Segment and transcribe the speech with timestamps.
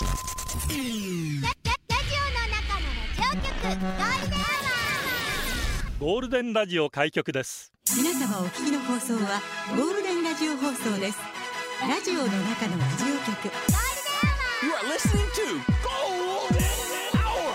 [0.00, 9.42] ゴールデンラジオ開局です皆様お聞きの放送は
[9.76, 11.18] ゴールデンラジオ放送です
[11.86, 13.50] ラジオの中のラジオ局
[14.62, 16.64] You are listening to Golden
[17.20, 17.52] Hour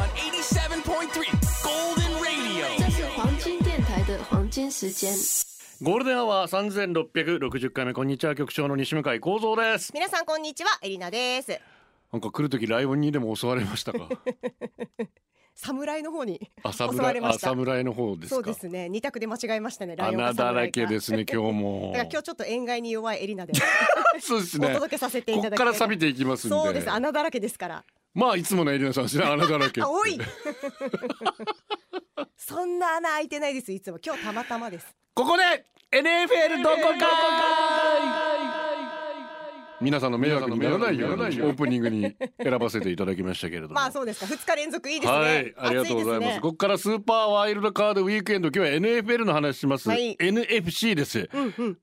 [0.00, 1.28] on 87.3
[1.62, 2.64] Golden Radio.
[2.78, 5.14] 这是黄金电台的黄金时间。
[5.82, 9.92] ゴールデンアワー三千六百六十回目こんにちは局長の西向幸三です。
[9.92, 11.60] 皆さんこんにちはエリナです
[12.12, 14.08] なんか来る時ライオンにでも襲われましたか？
[15.54, 17.48] 侍の方にあ 襲われ侍ました。
[17.48, 18.34] あ侍の方ですか？
[18.36, 18.88] そうですね。
[18.88, 21.90] 二択で間違えましたねライオン穴だらけですね今日も。
[21.92, 23.52] だから今日ちょっと塩害に弱いエリナで。
[24.20, 24.68] そうですおね。
[24.74, 26.48] 届けさせていただきから錆びていきます。
[26.48, 26.90] そうです。
[26.90, 27.84] 穴だらけですから。
[28.14, 29.80] まあいつものエリナさんですね穴だらけ。
[29.82, 30.18] あおい。
[32.36, 33.98] そんな穴開いてないですいつも。
[34.04, 34.86] 今日たまたまです。
[35.14, 35.42] ここで
[35.90, 38.71] NFL どこか
[39.82, 43.74] 皆さんの迷惑にならないようにオープニングに選ばせていただきましたけれども。
[43.74, 46.32] ま あそうですか二日連続いいですねはい、ありがとうございます。
[46.36, 49.88] 暑ここからスーパーワイルドカードウィークエンド、今日は NFL の話します。
[49.88, 51.28] はい NFC です。
[51.32, 51.78] うんうん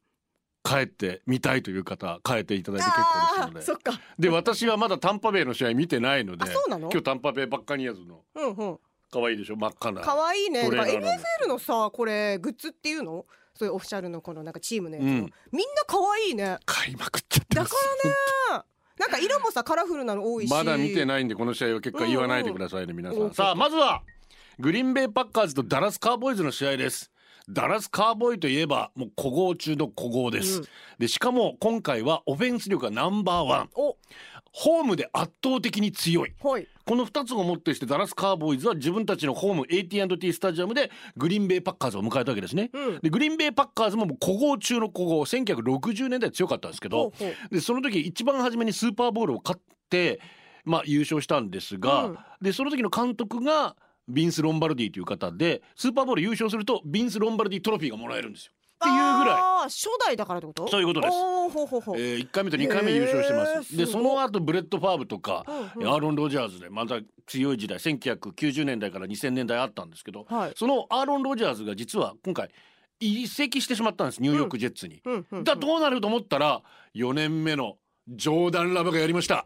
[0.61, 3.59] 帰って見たいという方、帰っていただいて結構ですあので。
[3.61, 6.89] ーそっかで、私はまだタンパベイの試合見てないので、あそうなの？
[6.91, 8.79] 今日タンパベイバッカニアーズのうんうん
[9.11, 10.01] 可愛いでしょ、真っ赤な。
[10.01, 13.25] 可愛いね NFL のさこれグッズっていうの？
[13.59, 15.15] そういうオフィシャルのこのなんかチームのやつの、うん。
[15.17, 15.33] みんな
[15.85, 16.57] 可愛いね。
[16.65, 17.71] 買いまくっちゃってだか。
[18.03, 18.63] らね
[18.97, 20.49] なんか色もさカラフルなの多いし。
[20.49, 23.27] まだ見てないんでこの試合は結果言わないでくださいね、皆さうん。
[23.27, 24.01] んさあまずは
[24.59, 27.11] グリーンベイパッカーズとダラスカーボーイズの試合です。
[27.49, 30.65] ダラスカーボーイといえばもう古豪中の古豪です、うん。
[30.99, 33.69] でしかも今回はオフェンス力がナンバーワン。
[33.75, 33.97] お
[34.51, 36.33] ホームで圧倒的に強い。
[36.41, 36.67] はい。
[36.85, 42.99] この2つをもってしてダラスカーボーイズは自分たちのホーム AT&T スタジアムでグリーンベイパッカーズを迎えたわけですね、うん。
[42.99, 47.13] でグリーンベイパッカーズも古豪中の古豪1960年代強かったんですけど
[47.51, 50.19] でその時一番初めにスーパーボールを勝って、
[50.65, 52.17] まあ、優勝したんですが、うん。
[52.41, 53.75] でその時の監督が
[54.07, 58.53] ビンス・ロンバルディという方でスーパーボール優勝するとビンス・ロンバルディトロフィーがもらえるんですよ。
[58.79, 59.41] っていうぐらい。
[59.63, 60.67] 初代だからってこと？
[60.69, 61.11] そういうことです。
[61.11, 63.51] ほうほうほう、えー、1回目と2回目優勝してます。
[63.51, 65.45] へーですその後ブレッド・ファーブとか、
[65.75, 65.89] うんうん。
[65.89, 70.53] アーロン・ロジャーズでまた強い時代1990年代から2000年代あったんですけど、はい。
[70.55, 72.49] そのアーロン・ロジャーズが実は今回
[73.01, 75.01] 移籍してしまったんですニューヨーク・ジェッツに。
[75.05, 76.61] うんうんうんだどうなると思ったら
[76.95, 79.45] 4年目のジョーダン・ラブがやりました。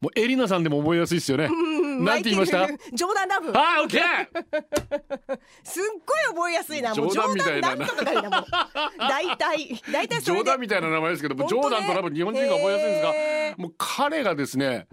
[0.00, 2.66] もうエリナさんでも覚えやすいですよね、う んなんて言いました？
[2.66, 4.02] ジョーダンラブあーオッケー。
[5.64, 7.12] すっごい覚えやすいなもう。
[7.14, 7.70] 冗談みたいな。
[7.70, 8.50] 冗談なんとかだよなもう。
[8.98, 10.40] 大体大体ジそれで。
[10.42, 13.12] ョーダンみたいな名前ですけども、ジョーダンとラブ日本人が覚えやすいんですが
[13.58, 14.86] もう彼がですね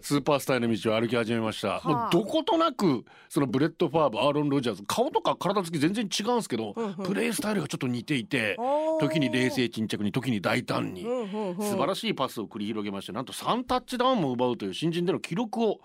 [0.00, 1.88] スーパースターへの道を歩き始めました、あ。
[1.88, 6.94] もうどことなくそのブレッド・ファーブアーロン・ロジャーズ顔とか体つき全然違うんですけど、うんうん。
[6.94, 8.56] プレースタイルがちょっと似ていて
[9.00, 15.78] 時に冷静沈着に時に大胆に、うんうんうん素晴らしいパスを繰り広げましてなんと3タッチダウンも奪うという新人での記録を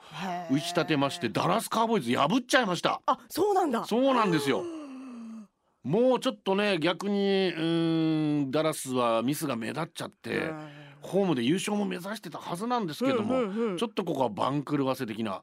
[0.50, 3.02] 打ち立てましてダラスカウボーイズ破っちゃいました。
[3.06, 3.86] あそうなんだ。
[3.86, 4.64] そうなんですよ。
[5.84, 10.52] もうちょっとね逆にうーんダラスはミスが目立っちゃって
[11.09, 13.78] ホームで優勝も目指してたはずなんですけども、うんうんうん。
[13.78, 15.42] ちょっとここは番狂わせ的な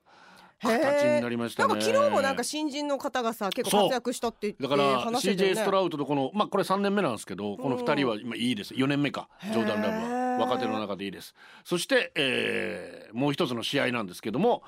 [0.60, 1.69] 形になりましたね。
[1.69, 8.75] なんか昨日もなんか新人の方がさ結構活躍したって言ってだから話してたよ CJ ねストラウトとこのまあこれ3年目なんですけどこの2人は今いいです。
[8.75, 9.28] 4年目か。
[9.43, 10.26] ジョーダン・ラブは。
[10.38, 11.34] 若手の中でいいです。
[11.65, 14.62] そして、えーもう一つの試合なんですけども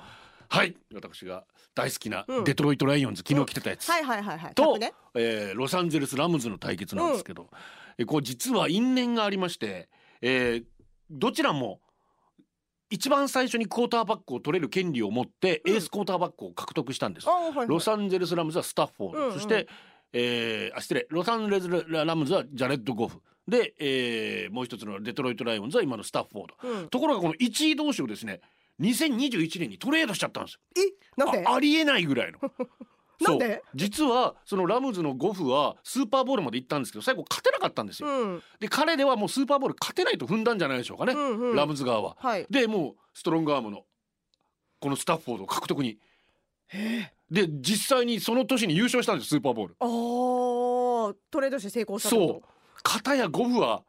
[0.47, 0.75] はい。
[0.93, 1.43] 私が
[1.75, 2.43] 大好きなうん。
[2.43, 4.55] デトロイト・ライオンズ、昨日来てたやつ、はいはいはいはい。
[4.55, 4.93] と、客ね。
[5.15, 7.49] えーロサンゼルス・ラムズの対決なんですけど、
[7.97, 9.89] えこう実は因縁がありまして、
[10.21, 10.63] えー
[11.09, 11.79] どちらも
[12.91, 17.27] 一番最初にクォーターバックを取れる権利を持ってエースクォーターバックを獲得したんです。
[17.27, 17.67] あはいはい。
[17.67, 19.33] ロサンゼルス・ラムズはスタッフォード、うんうん。
[19.33, 19.67] そして、
[20.13, 21.05] えーあ失礼。
[21.09, 23.19] ロサンゼルス・ラムズはジャレッド・ゴフ。
[23.47, 26.89] で、えーもう一つのデトロイト・ライオンズは今のスタッフォード、うん。
[26.89, 28.41] ところがこの1位同士をですね
[28.79, 30.59] 2021年にトレードしちゃったんですよ。
[30.77, 31.45] えなんで？
[31.45, 32.39] あありえないぐらいの。
[33.21, 33.63] なんで？
[33.75, 38.09] 実はそのラムズのゴフはスーパーボールまで行ったんですけど最後勝てなかったんですよ。
[38.09, 38.43] うん。
[38.59, 41.55] で彼ではもうスーパーボール勝てないと踏んだんじゃないでしょうかね、うんうん。
[41.55, 42.17] ラムズ側は。
[42.19, 42.45] はい。
[42.49, 43.83] でもうストロングアームの
[44.79, 45.97] このスタッフォードを獲得に。
[47.29, 49.75] で実際にその年に優勝したんですスーパーボール。
[49.79, 51.15] あー。
[51.31, 52.27] トレードして成功したそう。
[52.27, 52.43] こ
[52.83, 53.83] 片やゴフは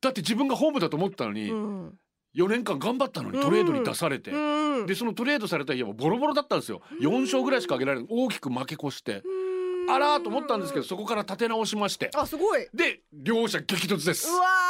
[0.00, 1.98] だって自分がホームだと思ったのに、とうん
[2.34, 6.82] 4年間頑張ったのにトレードに出されて、うんでそのトレードされた家はボロボロだったんですよ。
[7.00, 8.08] 4勝ぐらいしか挙げられない。
[8.10, 9.22] 大きく負け越して。
[9.88, 12.10] あらーと思ったんですけどそこから立て直しまして。
[12.14, 12.66] あすごい。
[12.74, 14.28] で両者激突です。
[14.28, 14.63] うわス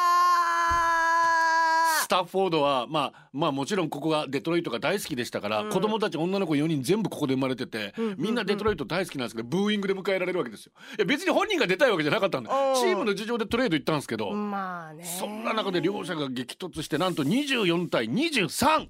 [2.15, 10.73] タッフォードはまあまあもちろんここがデトロイトが大好きでしたから、子供たち女の子4人全部ここで生まれてて、うんうんみんなデトロイト大好きなんですけどブーイングで迎えられるわけですよ。
[10.97, 18.87] いや別に本人が出たいわけじゃなかったんでうんチームの事情でトレード行ったんですけど、ーまあねそんな中で両者が激突してなんと24対23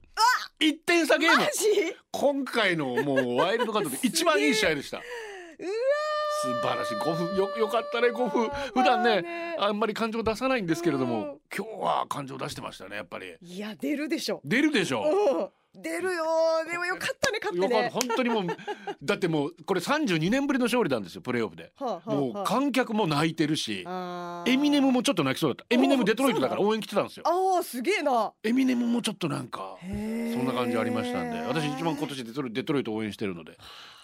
[0.61, 1.47] 1点差ゲーム。
[2.13, 5.01] 今回のもうワイルドカードで一番いい試合でした
[6.45, 6.95] 素晴らしい。
[6.97, 9.57] 5分よよかったね5分普段ねね。
[9.59, 11.11] あんまり感情出さないんですけれどうん。
[11.11, 13.35] も今日は感情出してましたねやっぱり。
[13.41, 14.41] いや出るでしょ。
[14.45, 15.43] 出るでしょう。
[15.45, 15.49] ん。
[15.83, 16.25] 出るよ
[16.71, 18.47] でもよかったね勝ってね本当にもう
[19.03, 21.73] だってもうこれ32年ぶりの勝利なんですよプレーオフで。
[21.75, 23.85] はあはあもうはあ観客も泣いてるし
[24.47, 25.67] エミネムもちょっと泣きそうだった。
[25.75, 27.25] エミネムデトロイトだから応援来てたんですよ。
[27.27, 28.33] あーすげえな。
[28.45, 31.41] エミネムもちょっとなんかそんな感じありましたんで。
[31.41, 33.59] 私一番今年デトロイト応援してるので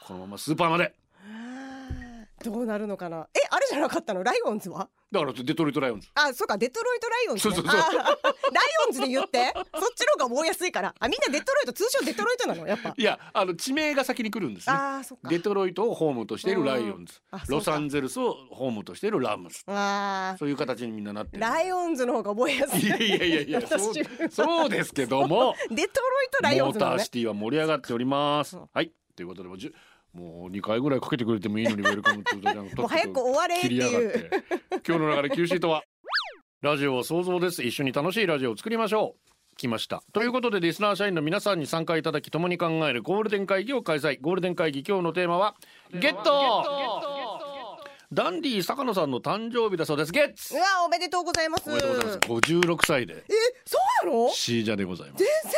[0.05, 0.93] このままスーパーまで
[2.43, 3.29] どうなるのかな？
[3.35, 4.23] えあれじゃなかったの？
[4.23, 4.89] ライオンズは？
[5.13, 6.09] だからデトロイトライオンズ。
[6.15, 7.81] あそうかデトロイトライオンズ、ね、そうそうそう。
[7.83, 9.53] ライオンズで言って。
[9.55, 9.65] そっ
[9.95, 10.95] ちの方が覚えやすいから。
[10.99, 12.67] あみんなデトロイト通称デトロイトなの？
[12.67, 12.95] やっぱ。
[12.97, 14.75] いやあの地名が先に来るんですね。
[14.75, 15.29] あーそっか。
[15.29, 17.15] デトロイトをホームとしているライオンズ。
[17.49, 19.63] ロサンゼルスをホームとしているラムズ。
[19.67, 22.87] あそういう形にみんななってライオンズの方が覚えやすい。
[22.87, 25.55] いやいやいやいやそう私そうですけども。
[25.71, 26.99] デトロイトライオンモーズなのね。
[26.99, 28.57] ターシティは盛り上がっております。
[28.57, 28.93] うんはい。
[29.17, 29.75] ということでもうじゅ
[30.13, 34.13] もう2回ぐらいかけてくれてもいいのに Welcome to the Jungle もう早く終われっていう。
[34.13, 34.31] て。
[34.87, 35.83] 今日の流れシートは
[36.63, 37.63] ラジオは想像です。
[37.63, 39.57] 一緒に楽しいラジオを作りましょう。
[39.57, 40.03] 来ました。
[40.13, 44.19] ということでリスナー社員の皆さんに参加いただき共に考えるゴールデン会議を開催。
[44.21, 45.55] ゴールデン会議今日のテーマは
[45.93, 46.65] ゲット!
[48.13, 50.13] ダンディ坂野さんの誕生日だそうです。
[50.13, 50.55] ゲッツ!
[50.57, 51.71] うわおめでとうございます。
[51.71, 52.19] おめでとうございます。
[52.19, 53.15] 56歳で。
[53.19, 53.25] え
[53.65, 54.29] そうなの？
[54.31, 55.25] シージャでございます。
[55.25, 55.53] 全然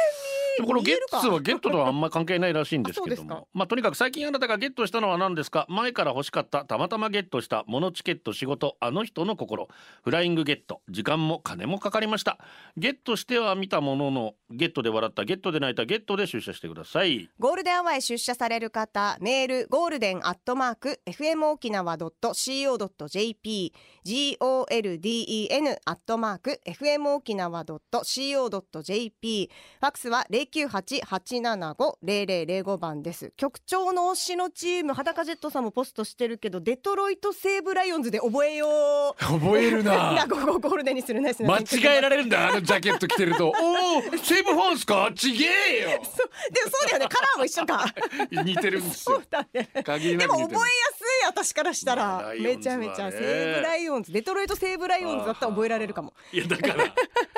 [0.56, 3.48] でもこのゲッツはゲットとはあんま関係ないらしいんですけども。
[3.52, 5.66] まあとにかく最近あなたがゲットしたのは何ですか？
[5.68, 9.68] 前から欲しかったたまたまゲットしたモノチケット仕事あの人の心。
[10.02, 10.82] フライングゲット。
[10.88, 12.38] 時間も金もかかりました。
[12.76, 17.28] ゲットしては見たもののゲットで笑ったゲットで泣いたゲットで出社してください。
[17.38, 23.72] ゴールデンアワーへ出社される方メールゴールデンアットマーク FM 沖縄 .co.jp
[24.04, 29.50] golden アットマーク FM 沖縄 .co.jp
[29.80, 33.32] ファックスは0988750005番です。
[33.36, 39.24] 局長の推しのチーム裸ジェットさんもポストしてるけどデトロイト西武ライオンズで覚えよう。
[39.24, 40.26] 覚えるな。
[40.28, 43.52] ここゴールデンにするナイス間違えられるんだあのジャケット着てると。
[43.60, 45.10] おお西武ファンすか？
[45.14, 45.48] ちげえ
[45.82, 45.90] よ。
[46.04, 47.06] そうでもそうだよね。
[47.08, 47.86] カラーも一緒か。
[48.44, 49.22] 似てるんですそよ
[49.52, 49.68] ね。
[49.84, 50.54] 限りなでく似てる。
[50.54, 50.76] も覚えや
[51.26, 56.94] 私からしたまあらライオンズはねめちゃめちゃ西武ライオンズデトロイト西武ライオンズだったら覚えられるかもいやだから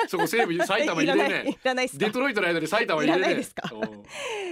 [0.07, 3.69] そこ西武埼玉入れ いらないらないデトロイトの間で埼玉入れねいらないですか？
[3.73, 4.03] うん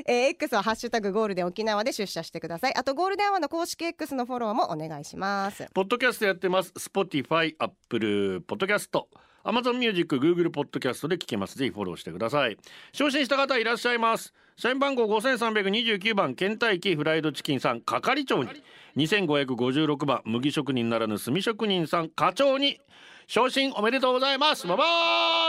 [0.05, 6.71] えー X はハッシュタグゴールデン沖縄で出社してくださいあとゴールデンアワーの公式 X のフォローもお願いしますポッドキャストやってます。
[6.73, 9.07] Spotify、Apple、ポッドキャスト。
[9.43, 11.57] Amazon Music、Google ポッドキャストで聞けます。
[11.57, 12.57] ぜひフォローしてください。
[12.93, 14.33] 昇進した方いらっしゃいます。
[14.55, 18.49] 社員番号5329番、ケンタイキフライドチキンさん、係長に。
[18.97, 22.79] 2556番、麦職人ならぬ炭職人さん、課長に。
[23.25, 24.67] 昇進おめでとうございます。
[24.67, 24.83] ババ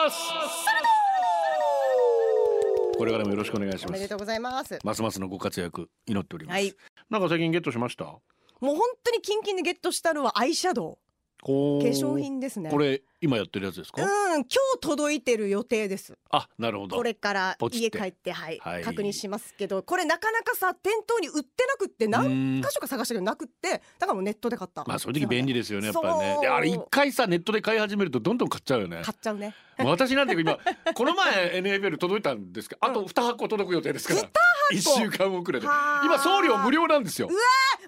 [0.07, 0.17] ース
[2.97, 3.89] これからもよろしくお願いしま。
[3.89, 6.55] おめですとうございますますますのご活躍祈っております。
[6.55, 6.73] はい
[7.11, 8.05] なんか最近ゲットしました？
[8.05, 8.21] も
[8.73, 10.97] う本当にキンキンでゲットしたのはアイシャドウ
[11.43, 14.03] 化粧品ですねこれ今やってるやつですか？
[14.03, 14.47] うん今日
[14.81, 16.17] 届いてる予定です。
[16.31, 16.97] あ、なるほど。
[16.97, 18.83] これから家帰ってはい、はい。
[18.83, 24.85] 確認しますけどこれなかなかさ店頭に売ってなくって何箇所か探したけどなくってだからもうネットで買った。
[24.87, 29.03] まあそういう時便利ですよねやっぱりねあれ一回さネットで買い始めるとどんどん買っちゃうよね。
[29.05, 29.55] 買っちゃうね。
[29.79, 30.57] 私なんて今
[30.95, 34.21] この前 NFL 届いたんですけどあと2箱届く予定ですから。
[34.71, 35.67] 一週間遅れで。
[35.67, 36.05] はあ。
[36.05, 37.29] 今送料無料なんですよ。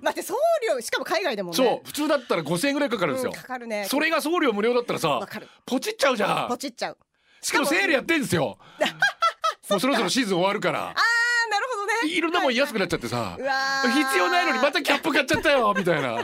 [0.03, 0.35] 待って送
[0.69, 1.57] 料しかも海外でもね。
[1.57, 3.31] そう普通だったら5000円ぐらいかかるんですよ。
[3.35, 3.87] うんかかるね。
[3.89, 5.49] それが送料無料だったらさわかる。
[5.67, 6.49] ポチっちゃうじゃん。
[6.49, 6.99] ポチっちゃう。
[7.43, 8.59] しかもセールやってんですよ。
[9.69, 10.89] もうそろそろシーズン終わるから。
[10.89, 12.15] あーなるほどね。
[12.15, 13.37] いろんなもん安くなっちゃってさ。
[13.39, 13.91] うわー。
[13.91, 16.13] 必要ないのにまたキャップ買っちゃったよみたいな。
[16.13, 16.15] い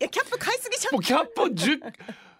[0.00, 0.94] やキャップ買いすぎちゃう。
[0.94, 1.92] もうキャップ10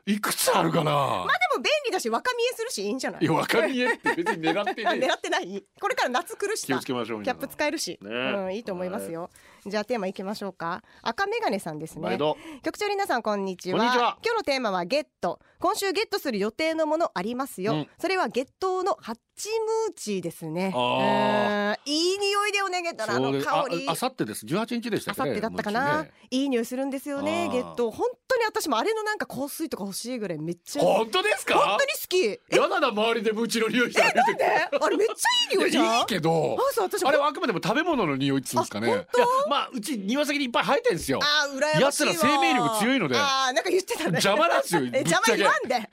[0.07, 0.91] いくつあるかな。
[0.93, 3.23] まあでも便利だし若見えするしいいんじゃない？
[3.23, 4.91] いや若見えって別に狙ってね。
[5.07, 5.65] 狙ってない？
[5.81, 6.67] これから夏来るしさ。
[6.69, 8.11] 気をつけましょうキャップ使えるし、ね。
[8.11, 9.31] うん、いいと思いますよ、
[9.65, 10.83] じゃあテーマいきましょうか。
[11.03, 12.03] 赤メガネさんですね。
[12.03, 12.37] 毎度。
[12.65, 13.79] 局長皆さんこんにちは。
[13.79, 14.19] こんにちは。
[14.25, 15.39] 今日のテーマはゲット。
[15.61, 17.89] 今週ゲットする予定のものありますよ、うん。
[17.97, 20.73] それはゲットのハッチムーチですね。
[20.75, 21.93] あうん。
[21.93, 23.87] いい匂いでおねげたらあの香り。
[23.87, 24.45] ああさってです。
[24.47, 27.53] 18日でしたっけねあさってだったかな、もういい匂いするんですよねあー。
[27.53, 27.93] ゲット。
[27.93, 31.55] 本当に私もあれのなんか香水とか欲しいぐらいめっちゃ本当ですか？
[31.55, 32.19] 本当に好き。
[32.27, 32.41] え？
[32.51, 34.45] やだな周りでムチの匂いしたらなんで？
[34.45, 35.15] あれめっちゃ
[35.53, 35.85] いい匂いじゃん。
[35.85, 36.57] いやいいけど。
[36.59, 38.89] あそう私あれはあくまでも食べ物の匂いっつうんですかね。
[38.89, 39.21] あ本当？
[39.21, 41.21] いやまあうち庭先にいっぱい生えてるんですよ。
[41.23, 41.89] あー羨ましいわ。
[41.91, 43.15] 奴ら生命力強いので。
[43.19, 44.07] あーなんか言ってたね。
[44.23, 45.33] 邪魔なんですよ ぶっえちゃけ。
[45.33, 45.91] 邪魔言わんで？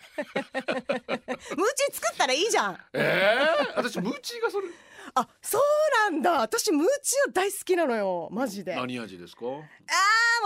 [1.57, 2.77] ムーチ作ったらいいじゃん。
[2.93, 3.37] え
[3.69, 4.67] え私ムチがそれ。
[5.15, 6.31] あそうなんだ。
[6.41, 8.29] 私ムーチは大好きなのよ。
[8.31, 8.73] マジで。
[8.73, 9.41] あーもう何味ですか？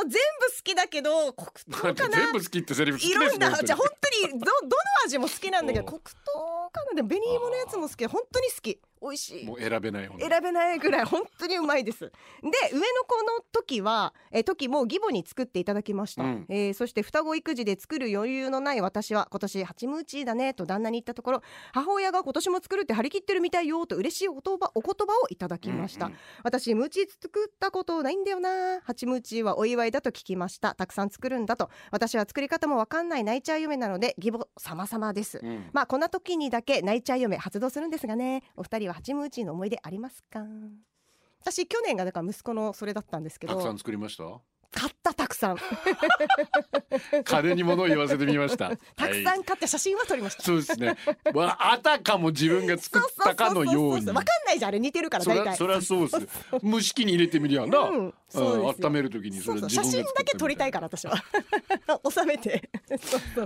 [0.06, 0.18] 全部
[0.48, 1.52] 好きだけど黒
[1.94, 2.18] 糖かな。
[2.18, 6.94] 全部好きってセリフ好きいろんなじゃあ本当にどどの味も好きなんだけどうん黒糖かな。
[6.96, 8.06] でも紅芋のやつも好き。
[8.08, 9.46] 本当に好き美味しい。
[9.46, 12.00] もう選べない選べないぐらい本当にうまいです。
[12.00, 12.10] で
[12.72, 16.46] 上の子の時はえー時も義母に作っていただきました、うん。
[16.50, 21.42] えーそして双子育児で作る余裕のない私は今年ハチムーチーだねと旦那に言ったところ
[21.74, 28.82] 母親が今年も作るって張り切ってるみたいよと嬉しいお言葉お言葉をいただきました、うんうん私ムーチー作ったことないんだよな。
[28.82, 30.76] ハチムーチーはお祝いだと聞きました。
[30.76, 31.70] たくさん作るんだと。
[31.92, 35.70] 私は作り方もわかんない泣いちゃう夢なので義母様々です、うん。
[35.74, 38.44] まあこんな時にだけ泣いちゃう嫁発動するんですがね。
[38.56, 40.42] お二人はハチムーチーの思い出ありますか？
[41.42, 43.54] 私去年がだから息子のそれだったんですけど。
[43.54, 44.24] たくさん作りました？
[44.74, 45.58] 買ったたくさん。
[47.24, 48.70] 金に物を言わせてみました。
[48.96, 50.96] たくはいさん買って写真は撮りました、そうですね。
[51.34, 54.06] まああたかも自分が作ったかのように。
[54.08, 55.56] わかんないじゃんあれ似てるから大体。
[55.56, 56.28] そりゃそうです
[56.64, 61.24] 蒸し器に入れてみりゃな、うん温める時にそうそう自分が写真だけ撮りたいから私は。
[62.10, 62.70] 収めて。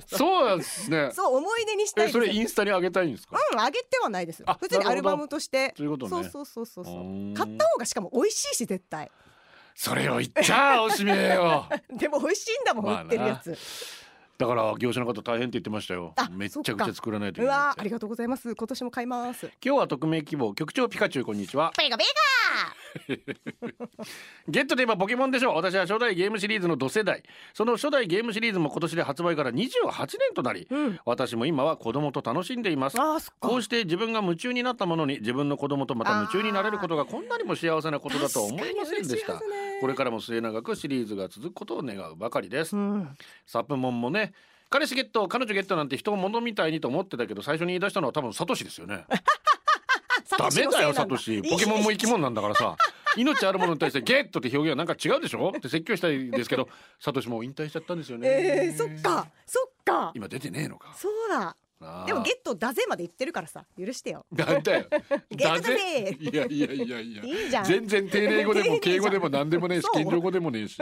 [0.07, 1.09] そうなんですね。
[1.11, 3.37] そう思い出にしたそれインスタに上げたいんですか？
[3.51, 4.43] うんあげてはないです。
[4.45, 5.73] あ普通にアルバムとして。
[5.75, 6.29] そういうことね。
[6.29, 6.95] そうそうそうそう
[7.35, 9.11] 買った方がしかも美味しいし絶対
[9.77, 11.69] それを言っちゃおしめよ。
[11.95, 13.03] でも美味しいんだもん、まあな。
[13.03, 13.55] 売ってるやつ。
[14.39, 16.13] だから業者の方大変って言ってましたよ。
[16.15, 17.81] あめっちゃくちゃ作らないというけない。
[17.81, 18.55] ありがとうございます。
[18.55, 19.51] 今年も買います。
[19.63, 21.71] 今日は匿名希望局長ピカチュウこんにちは。
[21.77, 22.03] ペガペ
[24.47, 25.55] ゲットといえばポケモンでしょう。
[25.55, 27.23] 私は初代ゲームシリーズの同世代。
[27.53, 30.99] その初代ゲームシリーズも今年で発売から28年となり、うん。
[31.05, 32.97] 私も今は子供と楽しんでいます。
[33.39, 39.41] こうして自分が夢中になったものに自分の子供とまた夢中になれることがこんなにも幸せなことだとは思いませんでした。
[39.81, 43.09] これからも末永くシリーズが続くことを願うばかりです、うん。
[43.45, 44.33] サプモンもね
[44.69, 49.05] 彼氏ゲット彼女ゲットなんて人を物みたいにと思ってたけど最初に言い出したのは多分サトシですよね
[50.37, 51.41] ダメだよサトシ。
[51.41, 52.75] ポケモンも生き物なんだからさ。
[53.15, 55.49] 命あるものに対してゲットって表現はなんか違うでしょ。
[55.49, 58.27] って説教したいですけどサトシもう引退しちゃったんですよね。
[58.29, 60.11] えー、そっかそっか。
[60.13, 60.93] 今出てねえのか。
[60.95, 61.55] そうだ。
[62.07, 63.63] でもゲットだぜまで言ってるからさ。
[63.77, 64.25] 許してよ。
[64.31, 64.85] なんだよ
[65.31, 66.17] ゲットだぜ。
[66.19, 67.23] いやいやいやいや。
[67.23, 67.65] いいじゃん。
[67.65, 70.77] 全然丁寧語でも敬語でも何でもねえし謙譲語でもねえし。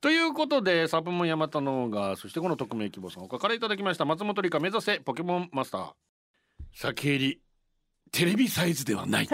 [0.00, 4.04] ということでサプモンヤマタノがそしてこの匿名希望さん他からいただきました。
[4.04, 5.92] 松本理香目指せポケモンマスター。
[6.74, 7.40] 先入り
[8.16, 9.28] テレビサイズではない。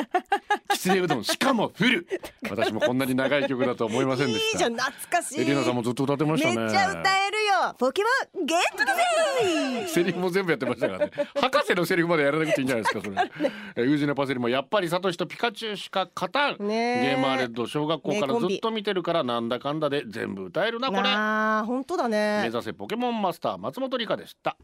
[0.73, 1.23] きつねうどん。
[1.23, 2.05] しかもフル。
[2.51, 4.45] 私もこんなに長い曲だとは思いませんでした。
[4.45, 4.75] いいじゃん。
[4.75, 5.41] 懐かしい。
[5.41, 6.57] エリナさんもずっと歌ってましたね。
[6.57, 7.77] めっちゃ歌えるよ。
[7.79, 8.03] ポケ
[8.35, 11.13] モンゲットだぜセリフも全部やってましたからね。
[11.41, 13.31] 博士のセリフまでやらなくていいんじゃないですかそれ。
[13.77, 21.03] えウージナパセリもやっぱりサトシとピカチュウしか勝たん、ゲーマーレッド小学校からずっと見てるからなんだかんだで全部歌えるなこれ。
[21.05, 24.57] あー本当だ目ね指せポケモンマスター松本理香でした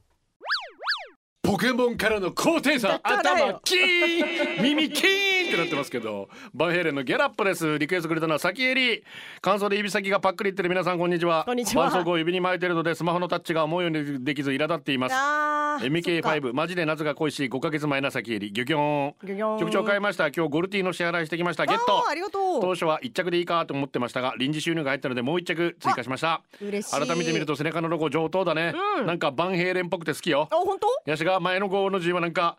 [1.48, 4.62] ポケモンからの高低差頭キーン。
[4.62, 7.78] 耳キーンってなってますけどバンヘイレンのギャラップです。
[7.78, 9.02] リクエストくれたのは先エリ
[9.40, 11.44] 乾燥で指先がパックリいってる皆さんこんにちは。
[11.44, 12.04] こんにちは。
[12.06, 15.14] を指に巻いてるのでスマホのタッチが思うようにできず苛立っています。
[15.16, 16.30] あーそっか。
[16.30, 19.58] MK5 マジで夏が恋しい5ヶ月前な先エリギョギョン。
[19.58, 21.66] 局長買いました今日ゴルティの支払いしてきました。
[21.66, 22.60] ゲッあトーありがとう。
[22.60, 26.42] 当初は1着でいいかと思ってましたが臨時収入が入ったのでもう1着追加しました。
[26.60, 27.06] 嬉しい。
[27.06, 29.06] 改めて見ると背中のロゴ上等だね、うん。
[29.06, 30.48] なんかバンヘイレンっぽくて好きよ。
[30.50, 30.86] あ本当？
[31.06, 32.58] ヤシが前の号の字はなんか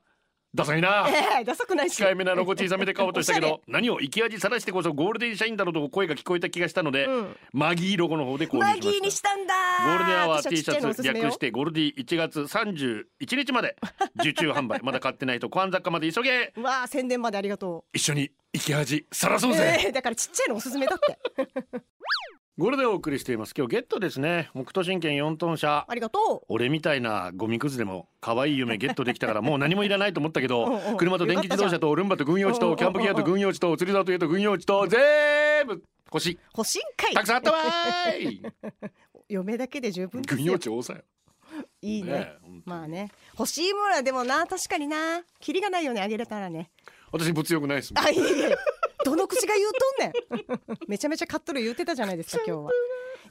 [0.54, 1.08] ダサいな。
[1.08, 2.02] ええダサくないし。
[2.02, 7.38] 控えめなロゴ小さめで買おうとしたけど何を生き味さらしてこそゴールデンシャインだろうと声が聞こえた気がしたので、うん。
[7.54, 8.88] マギーロゴの方で購入しました。
[8.88, 9.54] マギーにしたんだ
[9.86, 13.06] ゴールデンアワー私 T シャツ略してゴールディ1月31
[13.46, 13.76] 日まで
[14.20, 16.52] 受注販売まだ買ってないとコアン雑貨まで急げ。
[16.62, 21.20] わあ宣伝までありがと一緒に生き恥さらそうぜ、ええだからちっちゃいのおすすめだって
[22.60, 23.54] ゴールデンお送りしています。
[23.58, 24.50] 今日ゲットですね。
[24.52, 25.86] 北斗神拳4トン車。
[25.88, 36.40] ありがと俺みたいなゴミくずでも可愛い夢 ゲットできたからもう何もいらないと思ったけど うんうん車と電気自動車とルンバと軍用地とキャンプギアと軍用地と釣り竿と家と軍用地と全部欲しい。
[36.58, 37.14] 欲しいんかい。
[37.14, 38.42] たくさんあったわーい。
[39.30, 40.52] 嫁だけで十分軍よ。
[40.52, 41.04] 用地多さよ。
[41.82, 42.12] いいね。
[42.12, 42.34] ね
[42.66, 43.10] まあね。
[43.38, 45.24] 欲しいものはでもな確かにな。
[45.40, 46.72] キリがないよねあげれたらね。
[47.14, 48.04] 私物欲ないですもん。
[48.04, 48.54] あいいね
[49.06, 50.80] どの口が言うとんねん。
[50.88, 52.72] めちゃめちゃ買っとる言うてたじゃないですか今日は。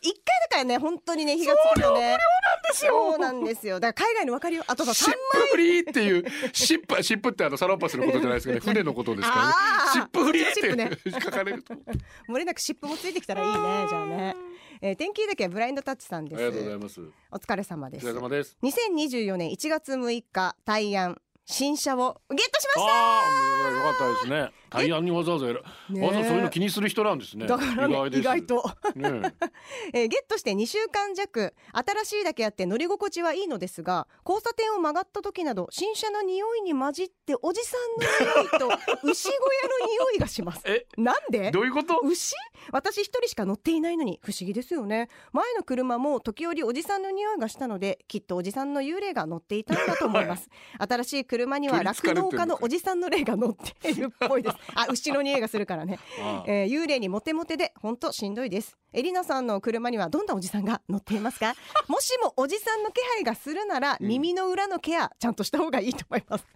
[0.00, 2.16] 一回だからね本当にね火がつくよね。
[2.72, 3.80] そうなんですよ。
[3.80, 4.64] だから海外の分かるよ。
[4.66, 8.60] あとさシップフリーっていうシップシップってあのサロンパスのことじゃないですかね。
[8.60, 9.52] 船のことですからね。
[9.92, 10.90] シップフリーっシップね。
[10.96, 11.74] て書かれると。
[12.28, 13.54] 漏れなく湿布もついてきたらいいね
[13.88, 14.36] じゃあね、
[14.80, 16.38] えー、天気だけはブラインドタッチさんです。
[16.38, 17.00] ありがとうございます。
[17.32, 18.06] お疲れ様おです。
[18.06, 18.56] 疲れ様です。
[18.62, 22.92] 2024年1月6日大安新車をゲットしました。
[22.92, 23.22] あ
[23.68, 24.50] あよかったですね。
[24.70, 27.46] 大安にわざわざわざわざそういうの気にする人なんですね。
[27.46, 28.70] だからねです意外と。
[28.94, 29.32] ね
[29.94, 30.04] え。
[30.04, 38.68] ーゲットして2週間弱新しいだけあって乗り心地はいいのですが交差点を曲がった時など新車の匂いに混じっておじさんの匂いと
[39.08, 40.62] 牛小屋の匂いがします。
[40.66, 40.86] え？
[40.98, 41.50] なんで？
[41.50, 42.00] どういうこと？
[42.04, 42.34] 牛？
[42.70, 45.08] 私一人しか乗っていないのに不思議ですよね。
[45.32, 50.50] 前の車も時折おじさんの匂いがしたのできっとおじさんの幽霊が乗っていたんだと思います。
[50.78, 54.56] 新しい車車には酪農家のおじさんの霊が乗っているっぽいです。
[54.74, 56.50] あ牛の匂いがするからね、ああ。
[56.50, 58.76] えー幽霊にモテモテで本当しんどいです。
[58.92, 61.54] エリナさんの車にはどんなおじさんが乗っていますか？
[61.88, 64.08] もしもおじさんの気配がするなら、うん。
[64.08, 66.46] 耳の裏のケアちゃんとした方がいいと思います。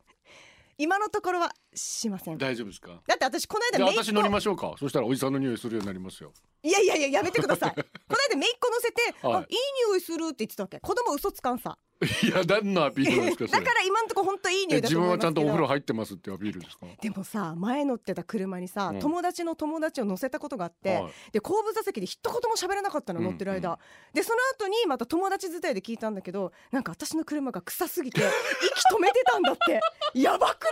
[0.79, 2.39] 今のところはしません。
[2.39, 2.93] だ大丈夫ですか？
[2.95, 4.75] って私この間私乗りましょうか。
[4.79, 6.33] そしたらおじさんの匂いするようになりますよ。
[6.65, 7.75] いやいやいややめてください。
[7.77, 9.35] この間姪っ子乗せて、はい。
[9.37, 9.57] あいい
[9.89, 10.81] 匂いするって言ってたわけ？
[10.81, 11.79] 子供嘘つかんさ
[12.23, 15.18] いや何のアピールなんですかそ だれから今のところ本当いい匂いだと思いますけど。
[15.18, 16.87] 分はちゃんとお風呂入ってますってアピールですか？
[17.00, 18.99] でもさ前乗ってた車にさ、うん。
[19.00, 21.12] 友達の友達を乗せたことがあって、はい。
[21.32, 23.78] で後部座席で一言も喋らなかったのうん乗ってる間、
[24.12, 29.80] でその後にまた友達伝いで聞いたんだけどなんか私の車が臭すぎて 息止めてたんだって。
[30.14, 30.71] やばくな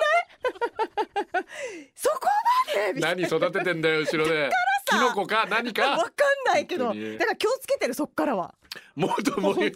[1.41, 1.47] い？
[1.95, 2.19] そこ
[2.87, 3.01] まで！
[3.01, 4.51] 何育ててんだよ後ろで
[4.91, 8.55] キノコか何な わかかんないけどだから気をつけてるそっからは。
[8.95, 9.71] もっともう言っ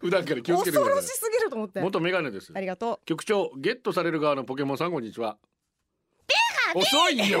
[0.00, 1.78] 普段から気をつけてくださ恐ろしすぎると思って。
[1.78, 2.52] い元メガネです。
[2.54, 5.36] ありがと局長ゲットされる側のポケモンさんこんにちは
[6.74, 7.40] 遅いよ。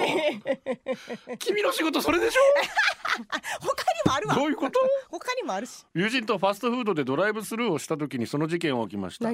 [1.38, 2.42] 君の仕事それでしう
[3.60, 4.34] 他にもあるわ。
[4.34, 4.80] ょどういうこと？
[5.10, 5.84] 他にもあるし。
[5.94, 9.30] 友人とファストフードでドライブスルーをした時にその事件が起きました。
[9.30, 9.32] ナ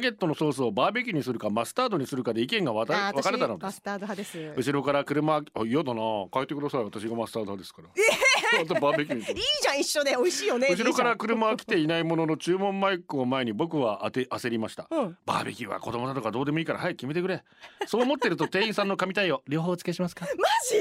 [0.00, 3.82] ゲットのソースをバーベキューにするかマスタードにするかで意見が分かれたのです。
[3.82, 4.52] タード派です。
[4.56, 6.02] 後ろから車あ嫌だな。
[6.32, 6.84] 変えてください。
[6.84, 7.72] 私がマスタード派です。
[7.74, 7.88] から。
[7.96, 8.39] えー、
[8.80, 10.12] バーベキューいいじゃん一緒で。
[10.12, 14.86] 美味しいよね後ろから車は来ていないものの注文マイクを前に僕は当て焦りました。
[14.90, 15.16] うん。
[15.26, 17.42] バーベキューは子供だとかどうでもいいから早く決めてくれ。
[17.86, 20.24] そう思ってると店員さんの神対応両方お付けしますか？
[20.24, 20.30] マ
[20.68, 20.76] ジ？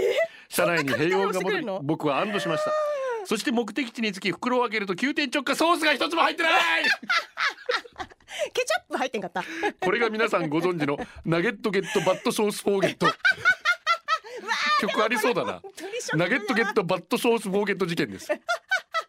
[0.49, 2.71] 車内に平穏が戻り僕は安堵しました。
[3.25, 6.53] そして目的地に着き袋を開けると急転直下ソースが一つも入ってない。
[8.53, 9.43] ケチャップ入ってんかった。
[9.81, 13.07] これが皆さんご存知のナゲットゲットバットソースフォーゲット
[14.81, 15.61] 曲ありそうだな。
[16.15, 18.29] ナゲットゲットバットソースフォーゲット事件です。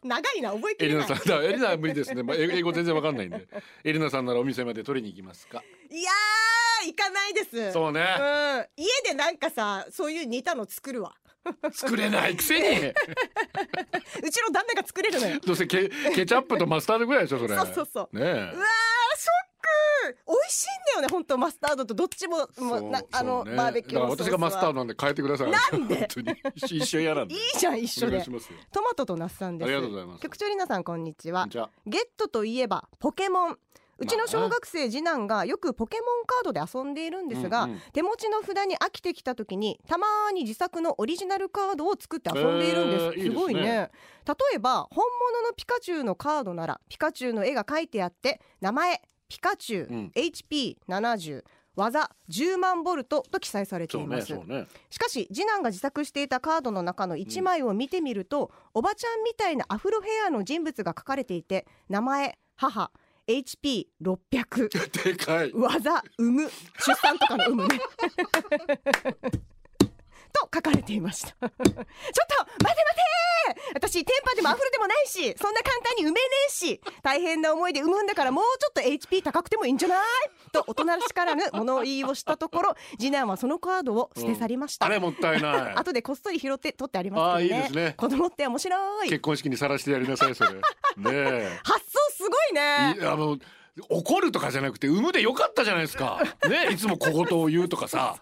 [0.02, 1.18] 長いな覚えきエリナさん。
[1.18, 3.46] だエリナは無理ですね、まあ、英英語全然わかんないんで。
[3.84, 5.62] エリナさんならお店まで取りに行きますか。
[5.90, 7.72] いやー行かないです。
[7.72, 8.00] そうね。
[8.18, 8.82] うん。
[8.82, 11.14] 家でなんかさそういう似たの作るわ。
[11.72, 12.86] 作れないくせに。
[12.88, 12.92] う
[14.30, 15.40] ちの旦那が作れるのよ。
[15.40, 17.56] どうせケケチャップとマスタードぐらいでしょそれ。
[17.56, 18.18] そうそうそう。
[18.18, 18.32] ねえ。
[18.32, 18.64] うわ
[20.26, 25.50] 美味しいんだよね本当マスタードとどっちももそううなあの、バーベキュー私がマスタードドなんで変えてください。
[25.50, 26.08] なんで？
[26.54, 27.34] 一一緒嫌なんで。
[27.34, 28.24] いいじゃん一緒で。
[28.72, 29.68] トマトとナスさんです。
[29.68, 30.22] ありがとうございます。
[30.22, 31.46] 局長りなさんこんにちは。
[31.48, 33.58] じゃあゲットといえばポケモン。
[34.02, 43.90] うちの小学生次男がよくポケモンカードで遊んでいるんですが、うんうん手持ちの札に飽きてきた時にたまに自作のオリジナルカードを作って遊んでいるんです、へーすごいね。
[44.26, 50.12] 例えば本物のピカチュウのカードならピカチュウの絵が描いてあって名前ピカチュウ、うん。
[50.14, 51.44] HP70
[51.76, 62.90] 技10万ボルトと記載されていうます、そうねしかし次男が自作していたカードの中の1枚を見てみると、おばちゃんみたいなアフロヘアの人物が書かれていて名前母
[63.28, 64.68] HP600
[65.04, 65.52] でかい。
[65.52, 66.50] 技産む。
[66.84, 67.80] 出産とかの産むね
[70.32, 71.28] と書かれていました。
[71.40, 71.74] ちょっと待て
[72.64, 73.00] 待て
[73.74, 79.98] 私テンパでもアフロでもないしそんな簡単に産めねえし大変な思いで産むんだからもうちょっと HP 高くてもいいんじゃない？
[80.52, 85.74] と大人らしからぬ物言いをしたところ次男はそのカードを捨て去りました、あれもったいない。
[85.78, 87.60] 後でこっそり拾って取ってありますけどね。
[87.62, 87.94] あーいいですね。
[87.96, 89.08] 子供って面白い。
[89.08, 90.50] 結婚式にさらしてやりなさいそれ。
[90.52, 90.60] ね
[91.06, 91.58] え。
[91.64, 92.96] 発想すごいね。
[93.00, 93.36] いあの
[93.88, 96.20] 怒るとかじゃなくて産むでよかったじゃないですか。
[96.48, 98.16] ねいつも小言を言うとかさ。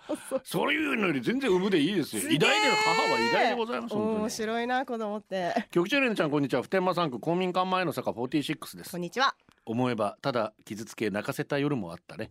[0.44, 2.22] そういうのより全然産むでいいですよ。
[2.28, 4.30] 偉大で母は偉大でございます面に。
[4.30, 5.54] 白いな子供って。
[5.70, 6.62] 局長レンちゃんこんにちは。
[6.62, 8.92] 普天間産区公民館前の坂46です。
[8.92, 9.34] こんにちは。
[9.64, 12.30] 思えばただ傷つけ泣かせた夜もあったね、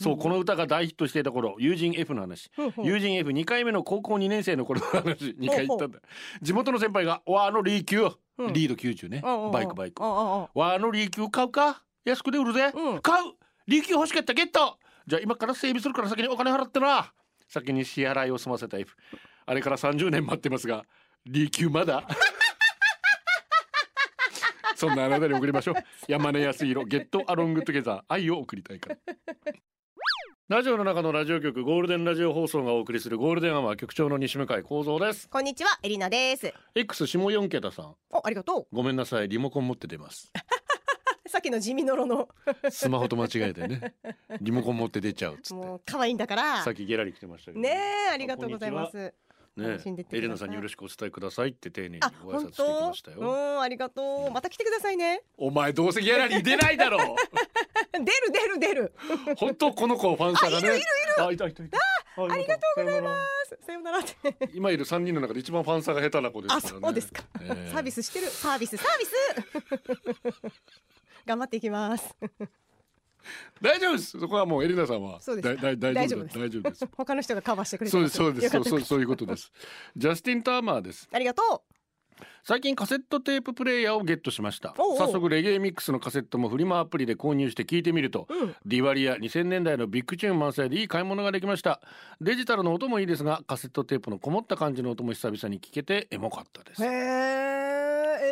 [0.00, 2.50] そうこの歌が大ヒットしていた頃友人 F の話。
[2.82, 6.00] 友人 F2 回目の高校2年生の頃の話2回言ったんだ。
[6.40, 8.52] 地元の先輩が「わあのリーキュー、うん。
[8.52, 9.22] リード90ね。
[9.52, 11.84] バイクバイクわあのリーキュー買うか？
[12.04, 13.00] 安くで売るぜ、うん。
[13.00, 13.32] 買う。
[13.68, 14.76] リーキュー欲しかったゲット。
[15.06, 17.12] じゃあ今から整備するから先にお金払ってな。
[17.48, 18.96] 先に支払いを済ませた F
[19.46, 20.84] あれから30年待ってますが
[21.26, 22.02] リーキューまだ？
[24.74, 25.74] そんなあなたに送りましょう。
[26.08, 28.02] 山根康広 Get Along Together。
[28.08, 28.96] 愛を送りたいから。
[30.48, 35.28] ラジオの中のラジオ局ゴールデンラジオ放送がお送りするゴールデンアワー局長の西向幸三です。
[35.28, 36.52] こんにちはエリナです。
[36.74, 37.94] X 下4桁さん。
[38.10, 39.28] おありがとごめんなさい。
[39.28, 40.32] リモコン持って出ます。
[40.34, 40.38] う
[41.32, 42.28] さっきの地味のろの。
[42.68, 43.94] スマホと間違えてね。
[44.42, 45.66] リモコン持って出ちゃうっつって。
[45.66, 46.62] もう可愛いんだから。
[46.62, 47.70] さっきギャラリー来てましたけどね。
[47.70, 49.14] えありがとうございます。
[49.56, 49.78] ね
[50.12, 53.18] エレナさんによろしくお伝えくださいって丁寧にあご挨本拶してきま当したよ。
[53.20, 54.30] うんありがとう。
[54.30, 55.22] また来てくださいね。
[55.38, 56.98] お前どうせギャラリー出ないだろ。
[57.92, 58.94] 出る出る出る。
[59.32, 59.72] う本当？
[59.72, 60.68] この子ファンサがね。
[60.68, 60.86] あいるいる
[61.26, 63.16] あいたいたあありがとうございすま
[63.46, 63.66] す。
[63.66, 64.50] さようならって。
[64.52, 66.80] 今いる三人の中で一番ファンサが下手な子ですあからね。
[66.82, 67.22] そうですか。
[67.40, 67.70] ええ。
[67.72, 68.28] サービスしてる。
[68.28, 69.12] サービスサービス
[71.26, 72.14] 頑張っていきます。
[73.60, 74.18] 大丈夫です。
[74.18, 75.20] そこはもうエリナさんは。
[75.20, 75.56] そうです。
[75.56, 75.80] 大丈夫です。
[75.80, 76.08] 大大
[76.50, 76.86] 丈夫です。
[76.96, 78.48] 他の人がカバーしてくれてそうまですそうです。
[78.50, 79.52] そうそうそういうことです。
[79.96, 81.08] ジャスティン・ターマーです。
[81.12, 81.64] ありがと
[82.44, 84.74] 最近カセットテーププレイヤーをゲットしました。
[84.76, 88.56] 早速レゲエミックスのカセットもフリマアプリで購入して聞いてみると、うん。
[88.64, 91.80] ディワリや2000年代のビッグチューン満載でいい買い物ができました。
[92.20, 96.82] デジタルの音もいいですがカセットテープのこもった感じの音も久々に聞けてエモかったです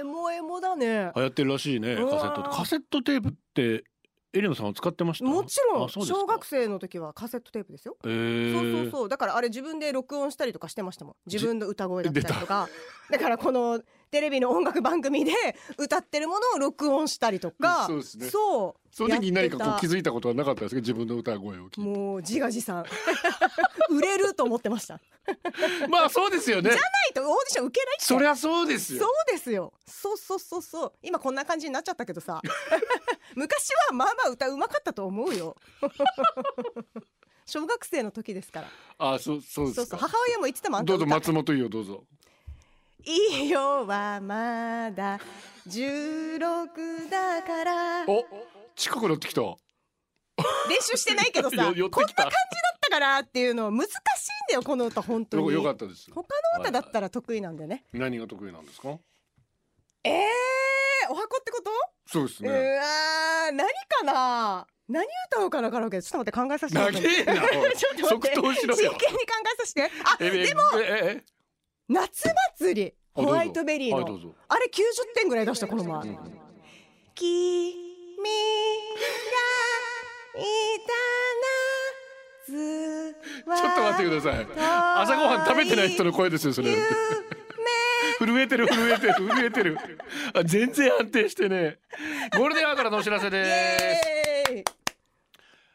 [0.00, 1.12] エモエモだね。
[1.14, 2.42] 流行ってるらしいねカセット。
[2.42, 3.84] カセットテープって
[4.32, 5.24] エリナさんは使ってました？
[5.24, 5.88] もちろん。
[5.88, 7.96] 小学生の時はカセットテープですよ。
[8.04, 9.08] えー、そうそうそう。
[9.08, 11.14] だからあれ自分で録音したりとかしてましたもん。
[11.26, 12.68] 自分の歌声だったりとか。
[13.10, 15.32] だからこのテレビの音楽番組で
[15.78, 17.86] 歌ってるものを録音したりとか。
[17.86, 18.28] そうですね。
[18.28, 18.80] そう。
[18.92, 20.80] その時に何かこう気づづいたことはなかったですか？
[20.80, 22.84] 自分の歌声を聞いもう自画自賛。
[23.88, 24.98] 売れると思ってました。
[24.98, 25.04] て
[25.88, 26.70] まあそうですよね。
[26.70, 26.80] ない
[27.14, 29.72] とオーディション受けないそりゃそうですそうよですよ。
[29.86, 30.92] そうそうそうそう。
[31.02, 32.40] 今こんな感じになっちゃったけどさ。
[33.36, 35.56] 昔はまあまあ歌うまかったと思うよ。
[37.46, 38.68] 小学生の時ですから。
[38.98, 39.84] あそうそうでそうそう。
[39.86, 40.84] すか母親も言ってたもん。
[40.84, 41.14] どうぞ歌。
[41.16, 42.04] 松本伊代どうぞ
[43.04, 45.18] いいよはまだ。
[45.68, 48.04] 16だから。
[48.06, 48.24] お
[48.76, 49.42] 近くなってきた。
[49.42, 49.56] 練
[50.80, 52.30] 習してないけどさ よこんな感じだっ
[52.80, 53.92] たからっていうの難しいん
[54.48, 55.44] だよこの歌本当に。
[55.46, 56.10] よよかったです。
[56.12, 57.84] 他の歌だったら得意なんでね。
[57.92, 58.98] 何が得意なんですか？
[60.04, 61.70] えー、お箱ってこと、
[62.06, 62.48] そうですね。
[62.48, 64.66] うわー何かな？
[64.88, 66.02] 何歌おうかなカラオケ。
[66.02, 68.08] ちょっと待って考えさせて ちょっと待って。
[68.08, 68.90] 即答しろよ。
[68.92, 69.90] 真剣に考えさせて。
[70.04, 71.39] あえでもええ
[71.90, 74.04] 夏祭りホワイトベリーの、はい
[74.48, 74.80] あれ90
[75.16, 76.18] 点ぐらい出したこの前、うん
[77.16, 77.74] 君
[78.16, 78.28] が
[80.36, 80.42] い
[80.86, 80.92] た
[82.48, 84.46] 夏ちょっと待ってください。
[85.02, 86.76] 朝ごはん食べてない人の声ですよそれ。
[88.18, 89.76] 震えてる震えてる震えてる。
[90.34, 91.78] あ全然安定してね。
[92.36, 94.19] ゴールデンアワーからのお知らせイです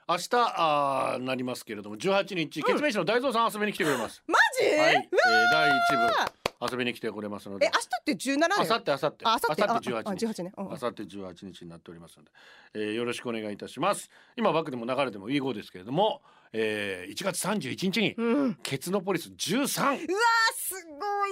[0.07, 7.65] 明日あーなりますけれども18日ケツメイシの大蔵さん遊びに来てくれます、マジ、はい、えー、うわ第一部遊びに来てくれますので。
[7.65, 10.53] え明日って17だよあさってあさってあ明後日あさって18ああ日18ね。
[10.57, 10.73] うんうん。
[10.73, 12.31] あさって18日になっておりますので、
[12.73, 14.09] えー、よろしくお願いいたします。
[14.37, 16.21] 今バックでも流れてもいい号ですけれども、
[16.53, 18.33] えー、1月31日にうん。
[18.33, 21.27] うわケツノポリス13ーすご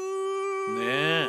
[0.76, 1.28] いねえ。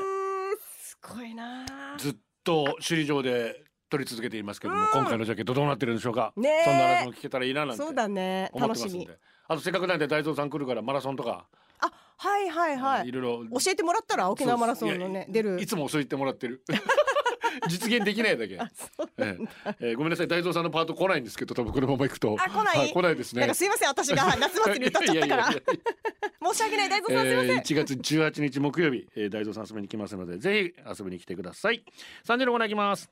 [0.66, 1.64] すごいな
[1.98, 3.63] ずっと首里城で
[3.94, 4.88] 撮り続けていますけども、うん。
[4.92, 6.64] 今回のジャケットどうなってるんでしょうか、ねえ。
[6.64, 8.50] そんな話も聞けたらいいななんてそうだね。
[8.54, 9.08] 楽しみ。
[9.46, 11.46] あとせっかくなんで大蔵さん来るからマラソンとか、
[11.80, 13.08] あはいはいはい。
[13.08, 15.60] いろいろ教えてもらったら沖縄マラソンのね出る。
[15.60, 16.62] いつもそう言ってもらってる。
[17.68, 18.58] 実現できないだけ。
[18.58, 19.76] あそうええ。
[19.80, 20.28] えーごめんなさい。
[20.28, 22.36] 大蔵さんのパート来ないんですけど多分このまま行くと。
[22.38, 22.78] あ来ない。
[22.78, 23.54] は来ないですね。
[23.54, 25.50] すいません私が 夏祭り歌っちゃったから。
[26.52, 31.84] 申し訳ない大蔵さんすいません、やえー1月18日木曜日、えー、大蔵さん遊びに来ますのでぜひ遊びに来てください。
[32.26, 33.10] 3時のコーナー行きます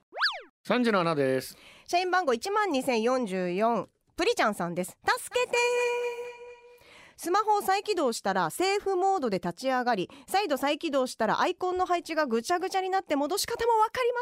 [0.66, 1.56] 3時の穴です。
[1.88, 3.88] 社員番号一万二千四十四。
[4.16, 4.96] プリちゃんさんです。
[5.04, 5.56] 助けて
[7.16, 14.12] スマホを再起動したらセーフモードで立ち上がり再度再起動したらアイコンの配置がぐちゃぐちゃになって戻し方もわかり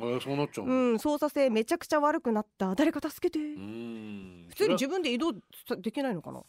[0.00, 2.74] まえーそうなっちゃうせんうん操作性めちゃくちゃ悪くなった。
[2.74, 4.46] 誰か助けてうーん。
[4.50, 5.32] 普通に自分で移動
[5.78, 6.42] できないのかな？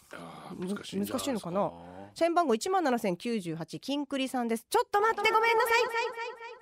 [0.58, 1.72] 難しい難しいのかな？
[2.14, 4.66] 社員番号一万七千九十八金栗さんです。
[4.70, 6.61] ちょっと待ってごめんなさい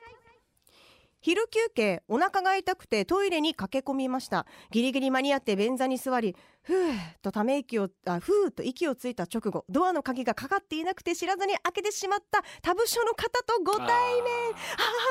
[1.22, 4.46] 昼休憩お腹が痛くてトイレに駆け込みました。
[4.72, 12.44] ギリギリ間に合って便座に座りふーとため息をあふーと息をついた直後ドアの鍵がかかっていなくて知らずに開けてしまった。
[12.62, 13.88] 他部署の方とご対面。
[13.88, 13.96] あ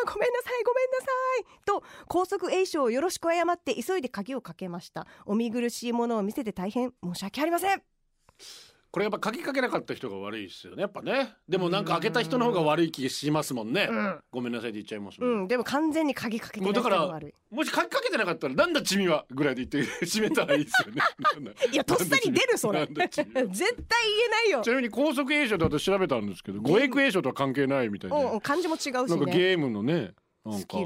[0.06, 1.06] あごめんなさいごめんなさ
[1.40, 1.44] い。
[1.64, 5.06] と高速栄翔をよろしく謝って急いで鍵をかけました。
[5.26, 7.82] お見苦しいものを見せて大変申し訳ありません
[8.98, 11.32] これやっぱ鍵かけなかった人が悪いですよねやっぱね。
[11.48, 13.86] でもなんか開けた人の方が悪い気がしますもんね。
[13.88, 14.18] うん。
[14.32, 17.54] ごめんなさいって言っちゃいますうもん、んでも完全に鍵かけてないもうだから人が悪い。
[17.54, 21.02] もし鍵かけてなかったらなんだチミはぐらいで言って閉めたらいいですよね。
[21.72, 22.88] いやとっさに出るそれ。
[22.88, 24.62] 絶対言えないよ。
[24.62, 30.10] ちなみに高速栄翔で私調べたんですけど五役栄翔とは関係ないみたいで、うんうん漢字も違うしなんかねゲームのね
[30.44, 30.76] なんか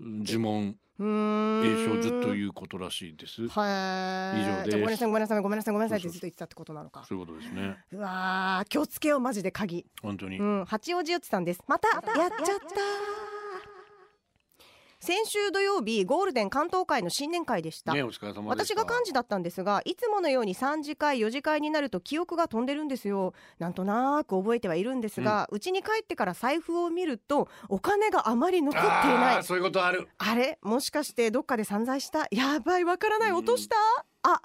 [0.00, 3.48] 呪文うーん栄翔ずっということらしいです。
[3.48, 4.78] はい以上です。
[4.78, 7.04] ごめんなさいごめんなさいごめんなさいごめんなさいってずっと言ってたってことなのか。
[7.08, 7.76] そういうことですね。
[7.92, 9.84] うわー気をつけようマジで鍵。
[10.02, 11.62] 本当に、うん八王子よっちさんです。
[11.66, 13.25] またやっちゃった
[14.98, 18.74] 先週土曜日ゴールデン関東会の新年会でした、ねお疲れ様でした。
[18.74, 23.34] 私が幹事だったんですがいつものように3次会4次会になると記憶が飛んでるんですよ。
[23.58, 29.44] なんとなく覚えてはいるんですがうち、に帰ってから財布を見るとお金があまり残っていない。
[29.44, 30.08] そういうことある。
[30.18, 30.58] あれ？
[30.62, 32.26] もしかしてどっかで散財した？
[32.30, 33.32] やばいわからない。
[33.32, 33.76] 落とした、
[34.22, 34.40] あ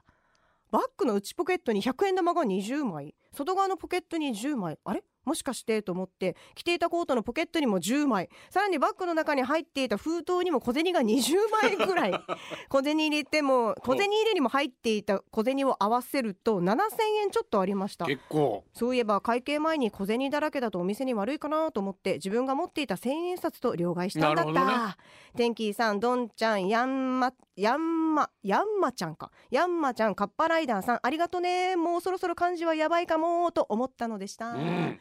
[0.70, 3.16] バッグの内ポケットに100円玉が20枚。
[3.34, 4.78] 外側のポケットに10枚。
[4.84, 5.04] あれ？
[5.26, 12.12] もしかしてと思って着ていたコートのポケットにも10枚さらにバッグの中に入っていた封筒にも小銭が20枚ぐらい。
[12.70, 16.76] 小銭入れても小銭入れにも入っていた小銭を合わせると7000
[17.22, 18.06] 円ちょっとありました。
[18.06, 18.64] 結構。
[18.74, 24.96] そういえば会計前に小銭だらけだとお店に悪いかなと思って自分が持っていた千円札と両替したんだった、ね
[25.36, 29.32] テンキーさんどんちゃんやんまやんまやんまちゃんか。
[29.50, 31.76] やんまちゃんカッパライダーさんありがとね。
[31.76, 35.00] もうそろそろ漢字はやばいかもと思ったのでした、うん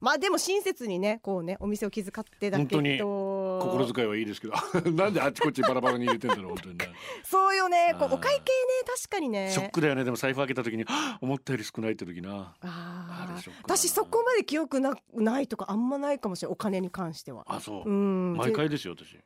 [0.00, 4.54] まあでも親切にねこうねお店を気遣ってだけ本当にど心遣いはいいですけど。
[4.92, 6.88] なんであっちこっちバラバラに入れてんだろう本当にね。
[7.22, 7.94] そうよね。
[7.98, 8.42] こうお会計ね
[8.86, 9.50] 確かにね。
[9.50, 10.04] ショックだよね。
[10.04, 10.84] でも財布開けた時に
[11.20, 12.54] 思ったより少ないって時な。
[12.62, 12.66] あー。
[12.66, 17.44] あ私そこまで記憶なないとかあんまないかもしれないお金に関しては。
[17.46, 18.36] あそう、うん。
[18.36, 19.18] 毎回ですよ私。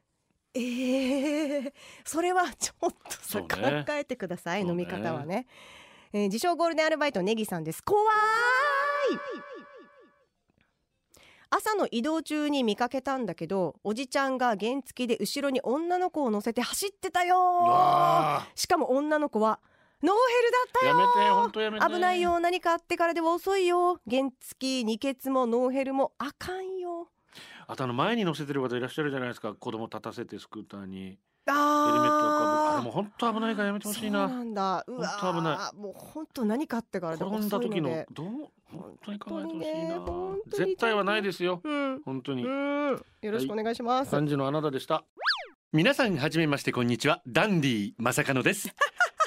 [0.57, 1.73] えー、
[2.05, 3.47] それはちょっとさ、ね。
[3.49, 4.71] 考えてください、ね。
[4.71, 5.47] 飲み方はね、
[6.13, 7.83] えー自称ゴールデンアルバイトネギさんです。
[7.83, 9.54] 怖い
[11.57, 19.61] 朝の移動中に見かけたんだけどおじちゃんが原付で後ろに女の子を乗せて走ってたよあしかも女の子は
[20.03, 21.87] ノーヘルだったよやめて本当やめて。
[21.87, 27.07] 危ないよ何かあってからでは遅いよ原付二ケツもノーヘルもあかんよ
[27.69, 29.55] あとあの前に乗せてる方いらっしゃるじゃないですか。
[29.55, 31.59] 子供立たせてスクーターにヘル
[32.01, 34.85] メットをかぶあれもう本当危ないからやめてほしいそうななんだ。
[34.87, 38.07] うわほんと危なもう本当何かあってからで転んだ時の。
[38.13, 38.27] どう？
[38.73, 41.61] 本当に考えてほしい本当にねな絶対はないですよ。
[41.63, 42.03] うん。
[42.03, 42.45] 本当に。
[42.45, 43.05] うん。
[43.23, 44.11] よろしくお願いします。
[44.11, 45.05] 三時のあなたでした。
[45.73, 47.21] 皆さんはじめましてこんにちは。
[47.27, 48.75] ダンディまさかのです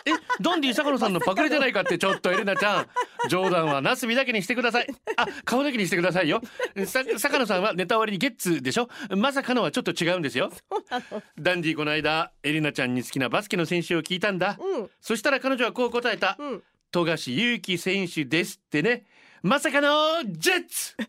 [0.07, 2.87] えダンディ坂野さんのパクリじゃないかってちょっとエレナちゃん。
[3.29, 4.87] 冗談はなすびだけにしてください。
[5.17, 6.41] あ顔だけにしてくださいよ。
[6.85, 8.87] さ坂野さんはネタ割りにゲッツでしょ？
[9.15, 10.51] まさかのはちょっと違うんですよ。
[11.37, 14.57] ダンディこの間エレナちゃんに好きなバスケの選手を聞いたんだ。
[14.59, 14.89] うん。
[15.01, 16.35] そしたら彼女はこう答えた。
[16.39, 16.63] うん。
[16.91, 19.05] 富樫勇樹選手ですってね。
[19.43, 20.95] まさかのジェッツ！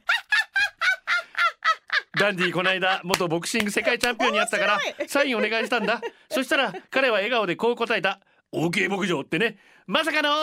[2.18, 6.00] ダンディこの間元ボクシング世界チャンピオンに会ったからサインお願いしたんだ。
[6.30, 8.18] そしたら彼は笑顔でこう答えた
[8.52, 9.58] OK 牧場ってね。
[9.86, 10.36] まさかのガ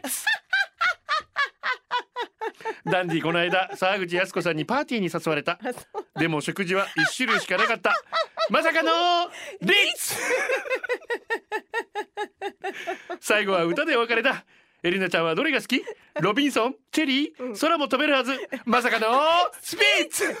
[0.00, 0.24] ッツ！
[2.84, 5.58] ダンディこの間沢口靖子さんにパーティーに誘われた。
[6.16, 7.94] でも食事は一種類しかなかった。
[8.50, 8.90] まさかの
[9.60, 10.16] リッツ！
[13.20, 14.44] 最後は歌でお別れだ。
[14.84, 15.84] エリナちゃんはどれが好き？
[16.20, 18.36] ロビンソンチェリー、空も飛べるはず。
[18.64, 19.06] まさかの
[19.60, 20.24] スピッツ！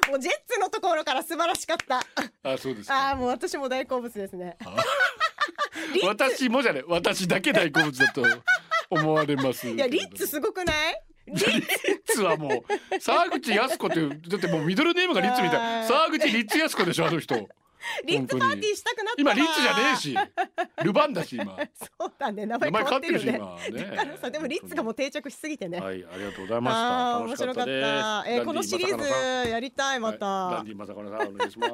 [0.09, 2.01] もうジェッツのところから素晴らしかった。
[2.43, 4.57] あそうですああもう私も大好物ですね。
[6.07, 8.25] 私もじゃね私だけ大好物だと
[8.91, 11.03] 思われますいやリッツすごくない？
[11.27, 11.65] リッ
[12.07, 12.65] ツはも
[12.95, 15.87] う沢口靖子ってだってもうミドルネームがリッツみたい。
[15.87, 17.49] 沢口リッツ靖子でしょあの人
[18.05, 19.33] リッツパーティーしたくなったな。
[19.33, 20.17] 今リッツじゃねえし。
[20.85, 21.57] ルバンだし今。
[21.99, 22.47] そうだね。
[22.47, 23.33] 名前名前変わってるよね。
[24.31, 25.81] でもリッツがもう定着しすぎてね。
[25.81, 27.19] はいありがとうございました。
[27.19, 27.71] 面白かった。
[28.27, 28.99] えーこのシリー
[29.45, 30.27] ズやりたいまた。
[30.27, 31.73] はいダンディまさかのさんお願いします。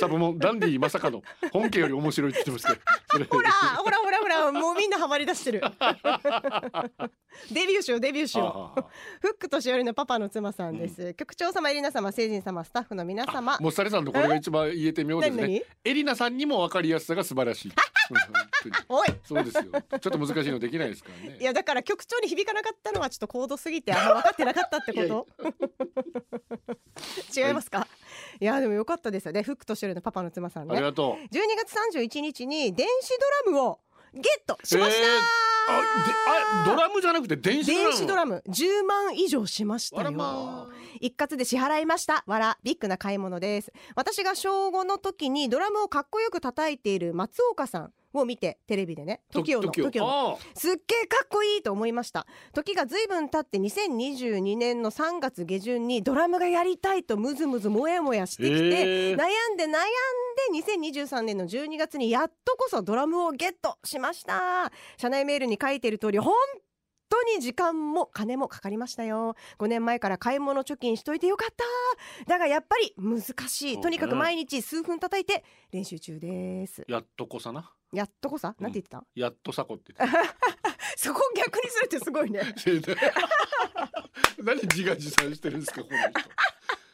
[0.00, 1.22] サブもダンディまさかの
[1.52, 2.80] 本家より面白いって言ってます
[3.12, 3.24] けど。
[3.26, 5.62] ほらほらほらほらもうみんなハマり出してる。
[7.50, 8.80] デビューしようデビューしよう。
[9.20, 13.58] フック年寄りのパパの妻さんです、局長様エリナ様成人様スタッフの皆様。
[13.58, 15.54] もっさりさんのこれが一番言えて妙です何？
[15.54, 17.72] ねエリナさんにも分かりやすさが素晴らしい。
[18.88, 19.08] おい。
[19.24, 19.64] そうですよ。
[19.64, 21.38] ちょっと難しいのできないですからね。
[21.40, 25.26] いやだから局長に響かなかったのはちょっと高度すぎてあんま分かってなかったってこと。
[27.36, 27.88] 違いますか、
[28.38, 29.42] い、やでもよかったですよね。
[29.42, 30.74] フック年寄りのパパの妻さんね。
[30.74, 31.28] 12ありがとう。
[31.30, 33.08] 月31日に電子
[33.44, 33.80] ドラムを
[34.14, 35.18] ゲットしました、えー。
[35.66, 37.90] あドラムじゃなくて電子ドラム。
[37.90, 38.42] 電子ドラム。
[38.48, 40.68] 10万以上しましたよ、ま
[41.00, 42.22] 一括で支払いました。
[42.26, 43.72] わらビッグな買い物です。
[43.96, 52.26] 私が小5の時にドラムをかっこよく叩いている松岡さんを見てテレビでね TOKIO の TOKIO すっげえかっこいいと思いました。
[52.52, 59.70] 時がずいぶん経って2022年の3月下旬にドラムがやりたいとムズムズモヤモヤしてきて、悩んで悩ん
[60.52, 64.72] で2023年の12月にやっとこそドラムをゲットしました。
[64.96, 66.34] 社内メールに書いている通り本
[67.14, 69.36] 当に時間も金もかかりましたよ。
[69.58, 71.64] 5年前から買い物貯金しといてよかった。
[72.26, 73.80] だがやっぱり難しい。
[73.80, 76.84] とにかく毎日数分叩いて練習中です。
[76.88, 77.70] やっとこさな？
[77.92, 78.56] やっとこさ？
[78.58, 79.94] なんて言ってた、やっとさこって
[80.96, 82.40] そこを逆にするってすごいね。
[84.42, 86.20] 何自画自賛してるんですかこの人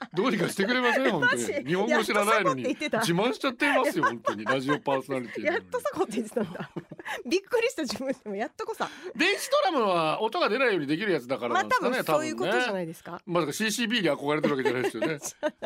[0.14, 1.44] どうにかしてくれません本当に。
[1.66, 2.62] 日本語知らないのに。
[2.64, 2.80] 自
[3.12, 4.44] 慢しちゃってますよ 本当に。
[4.44, 6.70] ラジオパーソナリティやっとさこって言ってたんだ。
[7.26, 8.88] びっくりした自分でもやっとこさ。
[9.14, 13.20] 電子ドラムは音が出ないようにできるやつだからまあ多なんですかね分そういうことじゃねないですか。
[13.26, 15.18] まさか CCB に憧れてるわけじゃないですよね。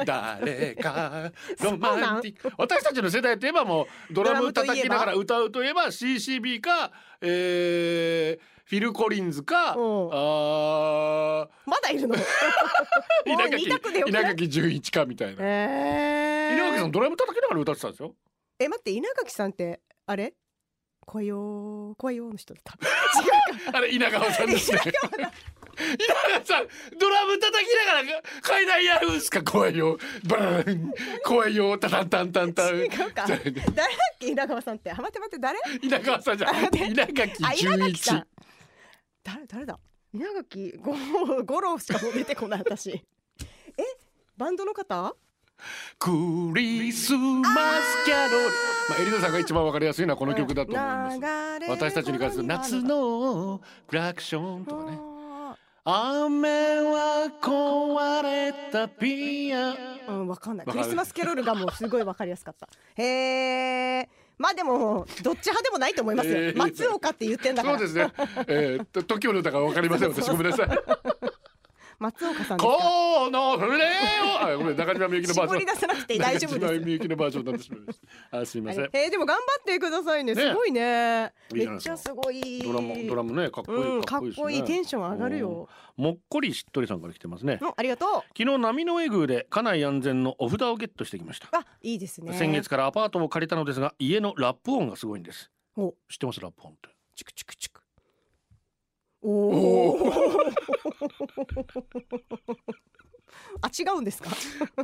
[0.04, 2.50] 誰かロマンティック。
[2.58, 10.08] 私たちの世代といえばもうドラム叩きながら歌うといえば CCB か、えー、フィル・コリンズか、うん。
[10.12, 12.14] あまだいるの？
[12.16, 14.22] もうー稲垣二択でよくない。
[14.22, 15.42] 稲垣純一かみたいな。
[15.42, 18.14] えー、稲垣さんドラム叩きながら歌ってたんですよ。
[18.58, 20.32] え待って稲垣さんってあれ？
[21.06, 22.72] 声よ声よの人だった。
[22.80, 23.78] 違うか。
[23.78, 24.78] あれ稲川さんですね。
[26.44, 26.66] さん
[26.98, 29.42] ドラム叩きながら階段やるんすか？
[29.42, 30.92] 怖いよバーン。
[31.24, 32.76] 怖いよタタンタンタンタン。
[32.76, 33.26] 違うか。
[33.26, 33.54] 誰だっ
[34.18, 34.28] け？
[34.28, 34.90] 稲川さんって。
[34.90, 35.58] あ待って待って誰？
[35.82, 37.56] 稲川さんじゃ稲垣。
[37.56, 38.10] 純一
[39.22, 39.46] 誰？
[39.46, 39.78] 誰だ？
[40.12, 40.94] 稲垣ご
[41.42, 42.90] 五郎しか出てこない私。
[42.90, 43.02] え？
[44.36, 45.16] バンドの方？
[45.98, 46.10] ク
[46.54, 48.48] リスマスキャロル。
[48.88, 51.18] まあエリナさんが一番わかりやすいのはこの曲だと思います。
[51.70, 54.98] 私たちに関する夏のクラクションとかね。
[54.98, 55.13] あ
[55.86, 59.72] 雨は壊れたピア。
[59.72, 59.76] ー
[60.08, 60.66] うんわかんない。
[60.66, 62.68] クリスマスキャロルがもうすごいわかりやすかった。
[62.96, 66.56] へえまあでもどっち派でもないと思いますよ、 えー。
[66.56, 67.78] 松岡って言ってんだから。
[67.78, 68.12] そうですね。
[68.46, 70.08] えー、と TOKIO の歌がわかりません。
[70.14, 70.68] 私ごめんなさい
[72.04, 73.88] 松岡さんこの船を
[74.42, 75.60] あごめん中島みゆきのバージョン。
[75.60, 78.90] 絞り出さなくて大丈夫中島ですみゆきのバージョンになってしまいましたあすいません。
[78.92, 80.34] えー、でも頑張ってくださいね。
[80.34, 80.42] ね。
[80.42, 81.32] すごいね。
[81.54, 81.90] いいじゃないですか。
[81.94, 82.60] めっちゃすごい。
[82.62, 85.66] ドラムドラムねかっこいい、うん、かっこいいテンション上がるよ。
[85.96, 87.58] もっこりしっとりさんから来てますね。
[87.62, 88.08] うんありがとう。
[88.36, 91.48] 昨日波の上宮で家内安全のお札をゲットしてきました。
[91.52, 92.34] あいいですね。
[92.34, 95.50] 先月からアパートを借りたのですが家のラップ音がすごいんです。
[95.78, 95.94] お。
[96.10, 96.40] 知ってます？
[96.40, 96.90] ラップ音って。
[97.16, 97.73] チクチクチク
[99.24, 100.12] おお
[103.62, 104.30] あ違うんですか？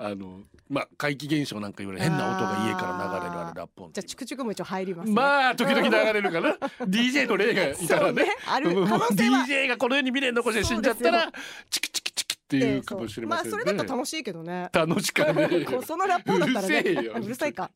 [0.01, 8.25] あのまあ怪奇現象なんか言われ変な音が家から流れるあれラップ音ってじゃあチクチクも一応入ります、ね、まあ時々流れるかな DJ の例がいたらね。
[8.25, 8.87] ねある。
[8.87, 9.45] 可能性は。
[9.47, 11.33] DJ がこの世に未練残して死んじゃったら
[11.69, 14.69] チクチクチクっていうかもしれませんね、まあそれだと楽しいけどね。
[14.73, 15.49] 楽しかね。
[15.87, 16.81] そのラップだったらね。
[16.81, 17.13] うるせえよ。
[17.17, 17.71] うるさいか。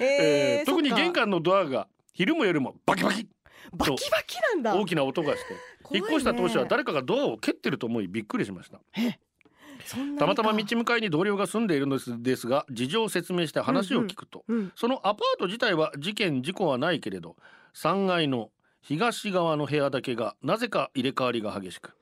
[0.00, 3.28] ええー、ー特に玄関のドアが昼も夜もバキバキ
[3.72, 4.76] バキバキなんだ。
[4.76, 5.54] 大きな音がして。
[5.54, 5.60] ね。
[5.92, 8.80] 引っ越した当初は誰かがドアを蹴ってると思いびっくりしました。
[10.18, 17.36] たまたま道向かいに同僚が住んでいるのですが事情を説明して話を聞くと、うんそのアパート自体は事件事故はないけれど
[17.74, 18.50] 3階の
[18.82, 21.94] 東側の部屋だけがなぜか入れ替わりが激しく。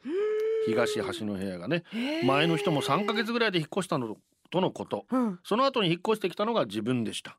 [0.67, 1.85] 東端の部屋がね。
[2.25, 4.17] 前の人も3ヶ月ぐらいで引っ越したの
[4.51, 5.07] とのこと。
[5.11, 5.39] うん。
[5.45, 7.39] その後に引っ越してきたのが自分でした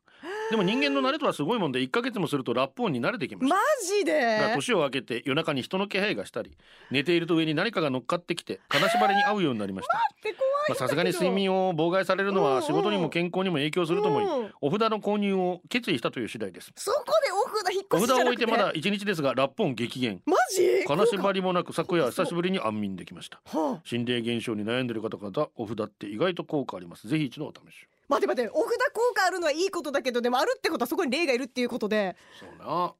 [0.50, 3.54] でも人間の慣れとはすごいもんで1ヶ月もするとラップ音に慣れてきました。
[3.54, 4.38] マジで？
[4.38, 6.56] が年を明けて夜中に人の気配がしたり
[6.90, 10.74] 寝ていると上に何かが乗っかってきて金縛りに遭うようになりました。
[10.74, 12.54] さすがに睡眠を妨害されるのうんうん。
[12.56, 14.52] は仕事にも健康にも影響すると思いうん。
[14.60, 16.72] お札の購入を決意したという次第です。
[16.76, 18.44] そこでお札引っお札を越しじゃなくて？
[18.44, 20.20] 置いてまだ1日ですがラップ音激減。
[20.26, 20.84] マジ？
[20.86, 23.40] 金縛りもなく昨夜久しぶりに安眠できました。
[23.46, 27.08] はあ、心霊現象に悩んでいる方々お札って意外と効果あります。
[27.08, 32.16] ぜひ一度お試しを待って待ってお札効果あるのはいいことだけどでもあるってことはそこに霊がいるっていうことで。
[32.40, 32.94] そうな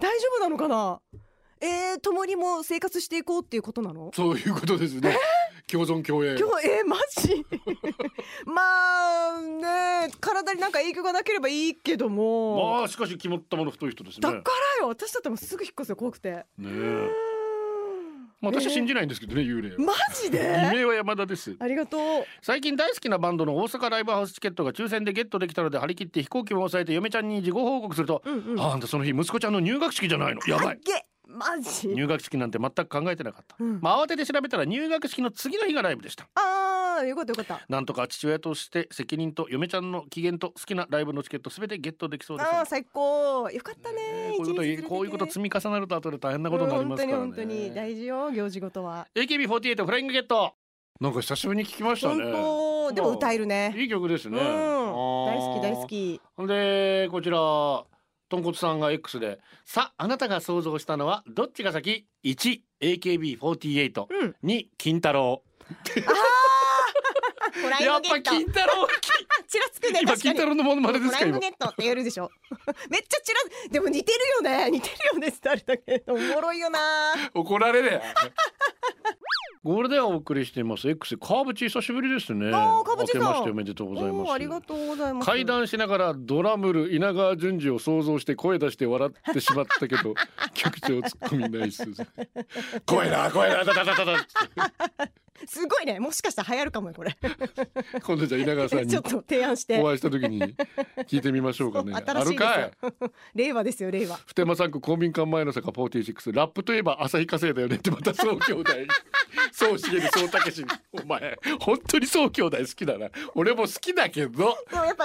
[0.00, 1.00] 大丈夫なのかな？
[1.60, 4.10] えー、共にも生活していこうっていうことなの？
[4.14, 5.16] そういうことですね。
[5.66, 6.36] 共存共栄。
[6.38, 7.46] 今日えー、マジ？
[8.44, 14.20] まあね体になんか影響がなければいいけども、まあしかし決まったもの太い人ですね。
[14.20, 14.36] だか
[14.80, 14.88] らよ。
[14.88, 15.96] 私だったらもうすぐ引っ越すよ。
[15.96, 16.30] 怖くて。
[16.30, 17.08] ねえ
[18.44, 20.70] まあ私は信じないんですけどね幽霊マジで？
[20.72, 21.56] 異名は山田です。
[21.58, 22.00] ありがとう。
[22.42, 28.60] 最近大好きなバンドの大阪ライブハウスチケットが抽選でゲットできたので張り切って飛行機を抑えて嫁ちゃんに事後報告すると、うんうん。
[28.60, 30.40] ああんたその日息子ちゃんの入学式じゃないの？
[30.46, 30.80] やばい。
[30.84, 31.88] げマジ。
[31.88, 33.78] 入学式なんて全く考えてなかった、うん。
[33.80, 36.28] まあ慌てて調べたら入学式の次の日がライブでした。
[36.34, 37.60] あーよかったよかった。
[37.68, 43.48] なんとか父親として責任と嫁ちゃんの機嫌と好きなライブのチケットすべてゲットできそうですあー最高。
[43.50, 49.06] よかったねねこういうことこういうこと積み重なると後で大変なことになりますからね、うん本当に本当に大事よ行事ごとは。
[49.14, 50.54] AKB48 フライングゲット。
[51.00, 52.30] なんか久しぶりに聞きました本ね。
[52.32, 53.74] 当でも歌えるね。
[53.76, 54.44] いい曲ですね、うん。
[54.46, 54.50] 大
[55.38, 56.20] 好き大好き。
[56.36, 64.36] ほんでこちらとんこつさんが X で「さあなたが想像したのはどっちが先 ?1AKB48 うん。
[64.44, 65.42] 2金太郎
[67.64, 68.30] フライやっぱングゲット。
[68.30, 68.88] 金太郎
[69.48, 70.34] ちらつくね今確かに。
[70.34, 71.24] 金太郎のものまねですフか今。
[71.24, 72.30] ライングゲットって言えるでしょ。
[72.90, 74.70] めっちゃちらでも似てるよね。
[74.70, 76.78] 似てるよねってあれだけどおもろいよな。
[77.34, 78.02] 怒られねえ
[79.62, 80.88] ゴールデンをお送りしています。
[80.90, 82.48] X 川淵久しぶりですね。
[82.48, 83.22] あー川淵さん。
[83.22, 84.32] 明けましておめでとうございます。
[84.32, 85.26] ありがとうございます。
[85.26, 90.14] 階段しながらドラムル稲川淳二を想像して声出して笑ってしまったけど
[90.52, 91.82] 局長ツッコミナイス
[92.84, 94.26] 怖いな怖いなだだだだだ
[95.46, 95.98] すごいね。
[96.00, 97.16] もしかしたら流行るかもよこれ。
[98.02, 99.80] 今度じゃあ稲川さんにちょっと提案して。
[99.80, 100.40] お会いした時に
[101.06, 101.92] 聞いてみましょうかね。
[101.92, 103.10] 新しいですあるよかい。
[103.34, 104.16] 令和ですよ令和。
[104.16, 108.72] 普天間産区公民館前の坂46ラップといえば旭化成だよねってまた総兄弟。
[109.52, 113.08] 総茂総武史お前本当に総兄弟好きだな。
[113.34, 114.56] 俺も好きだけど。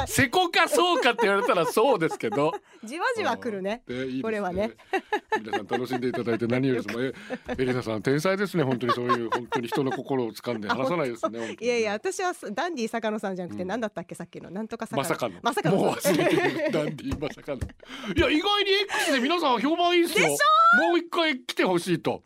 [0.08, 2.54] せこかそうかって言われたらそうですけど。
[2.84, 3.84] じわじわくるね。
[3.88, 4.22] ね。
[4.22, 4.72] これはね。
[5.38, 7.04] 皆さん楽しんでいただいて何よりですも。
[7.04, 7.14] え
[7.58, 8.64] エリナさん天才ですね。
[8.64, 14.50] 本当にそういう本当に人の心を掴んで離さないですねいやいや私はダンディ坂野さんじゃなくて何だったっけさっきの。
[14.50, 15.04] なんとか坂野。
[15.04, 15.40] まさかの。
[15.42, 15.78] まさかの。
[15.78, 16.72] もう忘れてる。
[16.72, 17.58] ダンディまさかの。
[17.58, 20.28] いや意外に X で皆さん評判いいですよ。
[20.28, 20.40] でし
[20.82, 22.22] もう一回来てほしいと。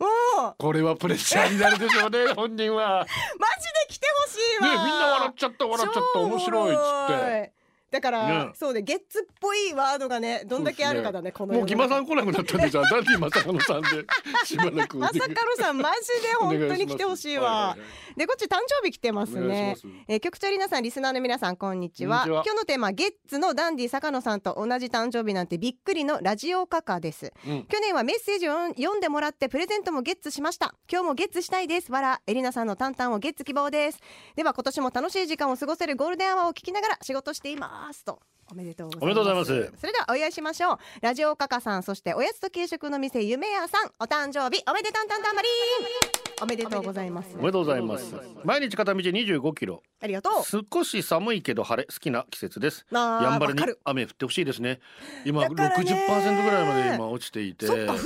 [0.58, 3.00] これはプレッシャーになるでしょうね 本人は。
[3.00, 7.52] マジで来てほしいねわみんな笑っちゃった笑っちゃった面白いっつって。
[7.52, 7.63] て
[7.94, 8.50] だから、ね。
[8.54, 13.88] そうねゲッツっぽいワードがねどんだけあるかだねこのもう木間さんん来なくなったんでじゃあダンディまさかのさんで
[14.44, 17.76] しばらくまさかのさんマジで本当に来てほしいわ。
[18.16, 19.76] でこっち誕生日来てますね。
[20.08, 22.24] えー局長りなさんリスナーの皆さんこんにちは。
[22.26, 27.32] 今日のテーマゲッツのダンディ坂野さんと同じ誕生日なんてびっくりのラジオカカです。
[27.46, 27.64] うん。
[27.66, 30.74] 去年はメッセージを読んでもらってプレゼントもゲッツしました。
[30.90, 31.92] 今日もゲッツしたいです。
[31.92, 34.00] わらエリナさんのタンタンをゲッツ希望です。
[34.34, 38.20] では今年も楽しい時間を過ごせるゴールデンアワーを聞きながら仕事していますと。
[38.50, 39.04] おめでとうございます。
[39.04, 39.80] おめでとうございます。
[39.80, 40.78] それではお祝いしましょう。
[41.00, 43.90] ラジオカカさんそしておやつと軽食の店夢屋さん。
[43.98, 45.48] お誕生日おめでたんたんたんまり
[46.42, 47.34] おめでとうございます。
[47.34, 48.14] おめでとうございます。
[48.44, 49.82] 毎日片道25キロ。
[50.00, 50.66] ありがとう。
[50.72, 52.84] 少し寒いけど晴れ好きな季節です。
[52.90, 54.80] やんばるに雨降ってほしいですね。
[55.24, 57.66] 今だからね60%ぐらいまで今落ちていて。
[57.66, 58.04] そっか降って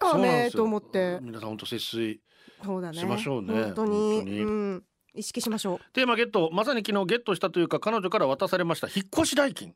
[0.00, 1.18] ないかねと思って。
[1.22, 2.20] 皆さん本当節水
[2.64, 2.98] そうだね。
[2.98, 3.52] しましょうね。
[3.52, 3.90] 本当に。
[4.16, 4.42] 本当に。
[4.42, 4.84] うん
[5.16, 5.92] 意識しましょう。
[5.92, 6.50] テーマゲット。
[6.52, 8.86] まさに昨日ゲットしたというか彼女から渡されました。
[8.86, 9.74] 引っ越し代金。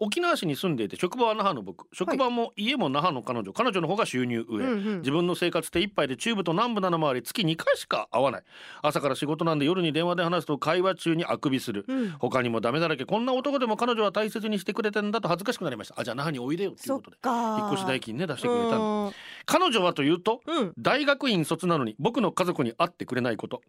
[0.00, 1.86] 沖縄市に住んでいて職場は那覇の僕。
[1.94, 3.52] 職場も家も那覇の彼女。
[3.52, 4.98] 彼女の方が収入上、うんうん。
[4.98, 8.42] 自分の生活手一杯で中部と南部なのもあり月2回しか会わない。
[8.82, 12.10] 朝から仕事なんで夜に電話で話すと会話中にあくびする、うん。
[12.18, 13.06] 他にもダメだらけ。
[13.06, 15.94] こんな男でも彼女は大切にしてくれてんだと恥ずかしくなりました。
[15.98, 17.16] あじゃあ那覇においでよっていうことで。
[17.16, 19.06] か引っ越し代金ね出してくれたの。
[19.06, 19.12] うん
[19.50, 20.72] 彼女はというとうん。
[20.78, 23.62] 大学院卒なのに僕の家族に会ってくれないこと。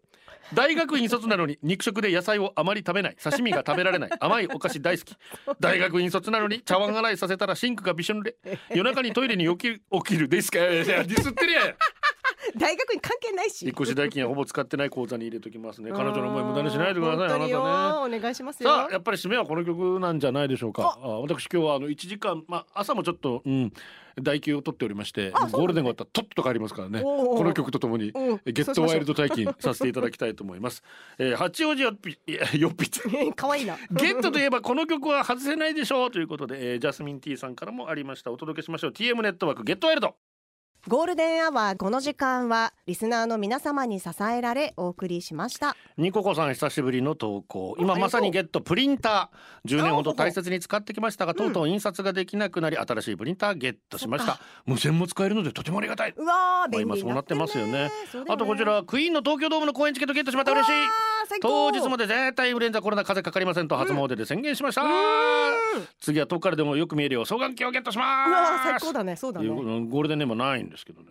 [0.54, 3.16] 大学院卒なのに肉食で野菜をあまり食べない。
[3.22, 4.10] 刺身が食べられない。
[4.20, 5.16] 甘いお菓子大好き。
[5.60, 8.36] 大学院卒なのに茶碗洗いさせたらシンクがびしょ濡れ。
[8.70, 10.28] 夜中にトイレに起きる起きる。
[10.28, 10.58] ですか？
[10.60, 11.74] ディスってるやん
[12.56, 13.64] 大学に関係ないし。
[13.64, 15.90] 引っ越し代金はほぼ使ってない口座に入れときますね。
[15.92, 17.26] 彼女の思い無駄にしないでください。
[17.26, 17.54] あなたね。
[17.54, 18.68] お願いしますよ。
[18.68, 20.98] さあやっぱり締めはこの曲なんじゃないでしょうか。
[21.02, 21.08] あ。
[21.20, 23.72] 私今日はあの1時間、まあ、朝もちょっと、うん、
[24.20, 27.02] 代休を取っておりましてゴールデン終わったらとっとと帰りますからね。
[27.02, 28.40] この曲とともにうん。
[28.44, 30.82] Get Wild 体験させていただきたいと思います、
[31.18, 32.18] えー、八王子よっぴ
[32.58, 32.90] よっぴ
[33.36, 33.76] 可愛いな。
[33.90, 38.30] ゲットといえばこの曲は外せないでしょうということで、えー、ジャスミン T さんからもありました。
[38.30, 38.90] お届けしましょう。
[38.90, 40.14] TM NETWORK Get Wild
[40.88, 45.76] ゴールデンアワーこの時間はリスナーの皆様に支えられお送りしました。
[45.96, 47.76] ニココさん久しぶりの投稿。
[47.78, 49.70] 今まさにゲットプリンター。
[49.70, 54.40] 10年ほど大切に使ってきましたがとうとう印刷ができなくなり新しいプリンターゲットしました。
[54.66, 56.14] 無線も使えるのでとてもありがたい。
[56.16, 57.92] うわー便利まあ今そうなってますよね。
[58.10, 60.50] そうだよあとこちらクイーンの東京ドームの公演チケットゲットしまった。
[60.50, 60.72] 嬉しい
[61.40, 64.82] 当日まで絶対インフルエンザコロナ風邪かかりませんと初詣で宣言しました、
[66.00, 67.24] 次は遠くからでもよく見えるよ。
[67.24, 68.62] 双眼鏡をゲットします。
[68.64, 69.16] 最高だね。
[69.16, 69.48] そうだね。
[69.48, 71.08] ゴールデンネームはないんですけどね。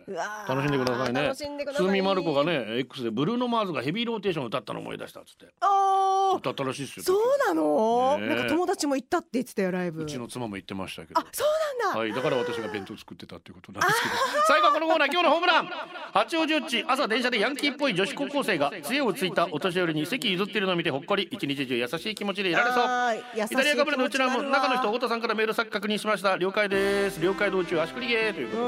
[0.48, 1.22] 楽しんでくださいね。
[1.22, 1.86] 楽しんでください。
[1.86, 5.46] スミマルコがね X でブルーノ・マーズがヘビーローテーションを歌ったのを思い出したっつって。
[5.60, 8.28] あー歌ったらしいですよそうなの、ねえ。
[8.28, 10.02] なんか友達も行ったって言ってたよライブ。
[10.02, 11.20] うちの妻も言ってましたけど。
[11.20, 14.14] あそうなんだ、はい、だから私が弁当作ってたっていうことなんですけど。
[14.46, 15.70] 最後はこのコーナー今日のホームラン。
[16.12, 22.82] 八王子うち朝電車でヤンキーっぽい女子高校生が杖をついたお年寄りに席譲っているのを見てほっこり一日中優しい気持ちでいられそう。
[22.84, 26.36] あー優しいイタリアカブレのうちらも中の人太田さんからメール先確認しました。
[26.36, 27.20] 了解です。
[27.20, 28.62] 了解道中足繰りゲーということ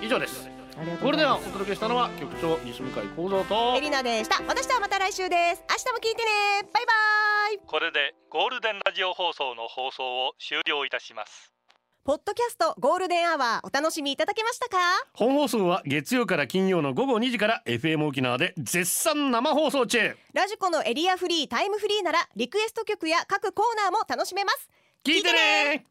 [0.00, 0.06] で。
[0.06, 0.48] 以上です
[1.02, 3.76] これではお届けしたのは局長西向井幸三と。
[3.76, 4.42] エリナでした。
[4.48, 5.62] 私とはまた来週です。
[5.68, 6.62] 明日も聞いてね。
[6.72, 6.92] バイバ
[7.54, 7.66] イ。
[7.66, 11.52] これでゴールデンラジオ放送の放送を終了いたします。
[12.04, 14.78] ポッドキャストゴールデンアワーお楽しみいただけましたか？
[15.12, 20.16] 本放送は月曜から金曜の午後2時から FM 沖縄で絶賛生放送中。
[20.32, 24.68] ラジコのエリアフリータイムフリーならリクエスト曲や各コーナーも楽しめます。
[25.04, 25.84] 聞いてね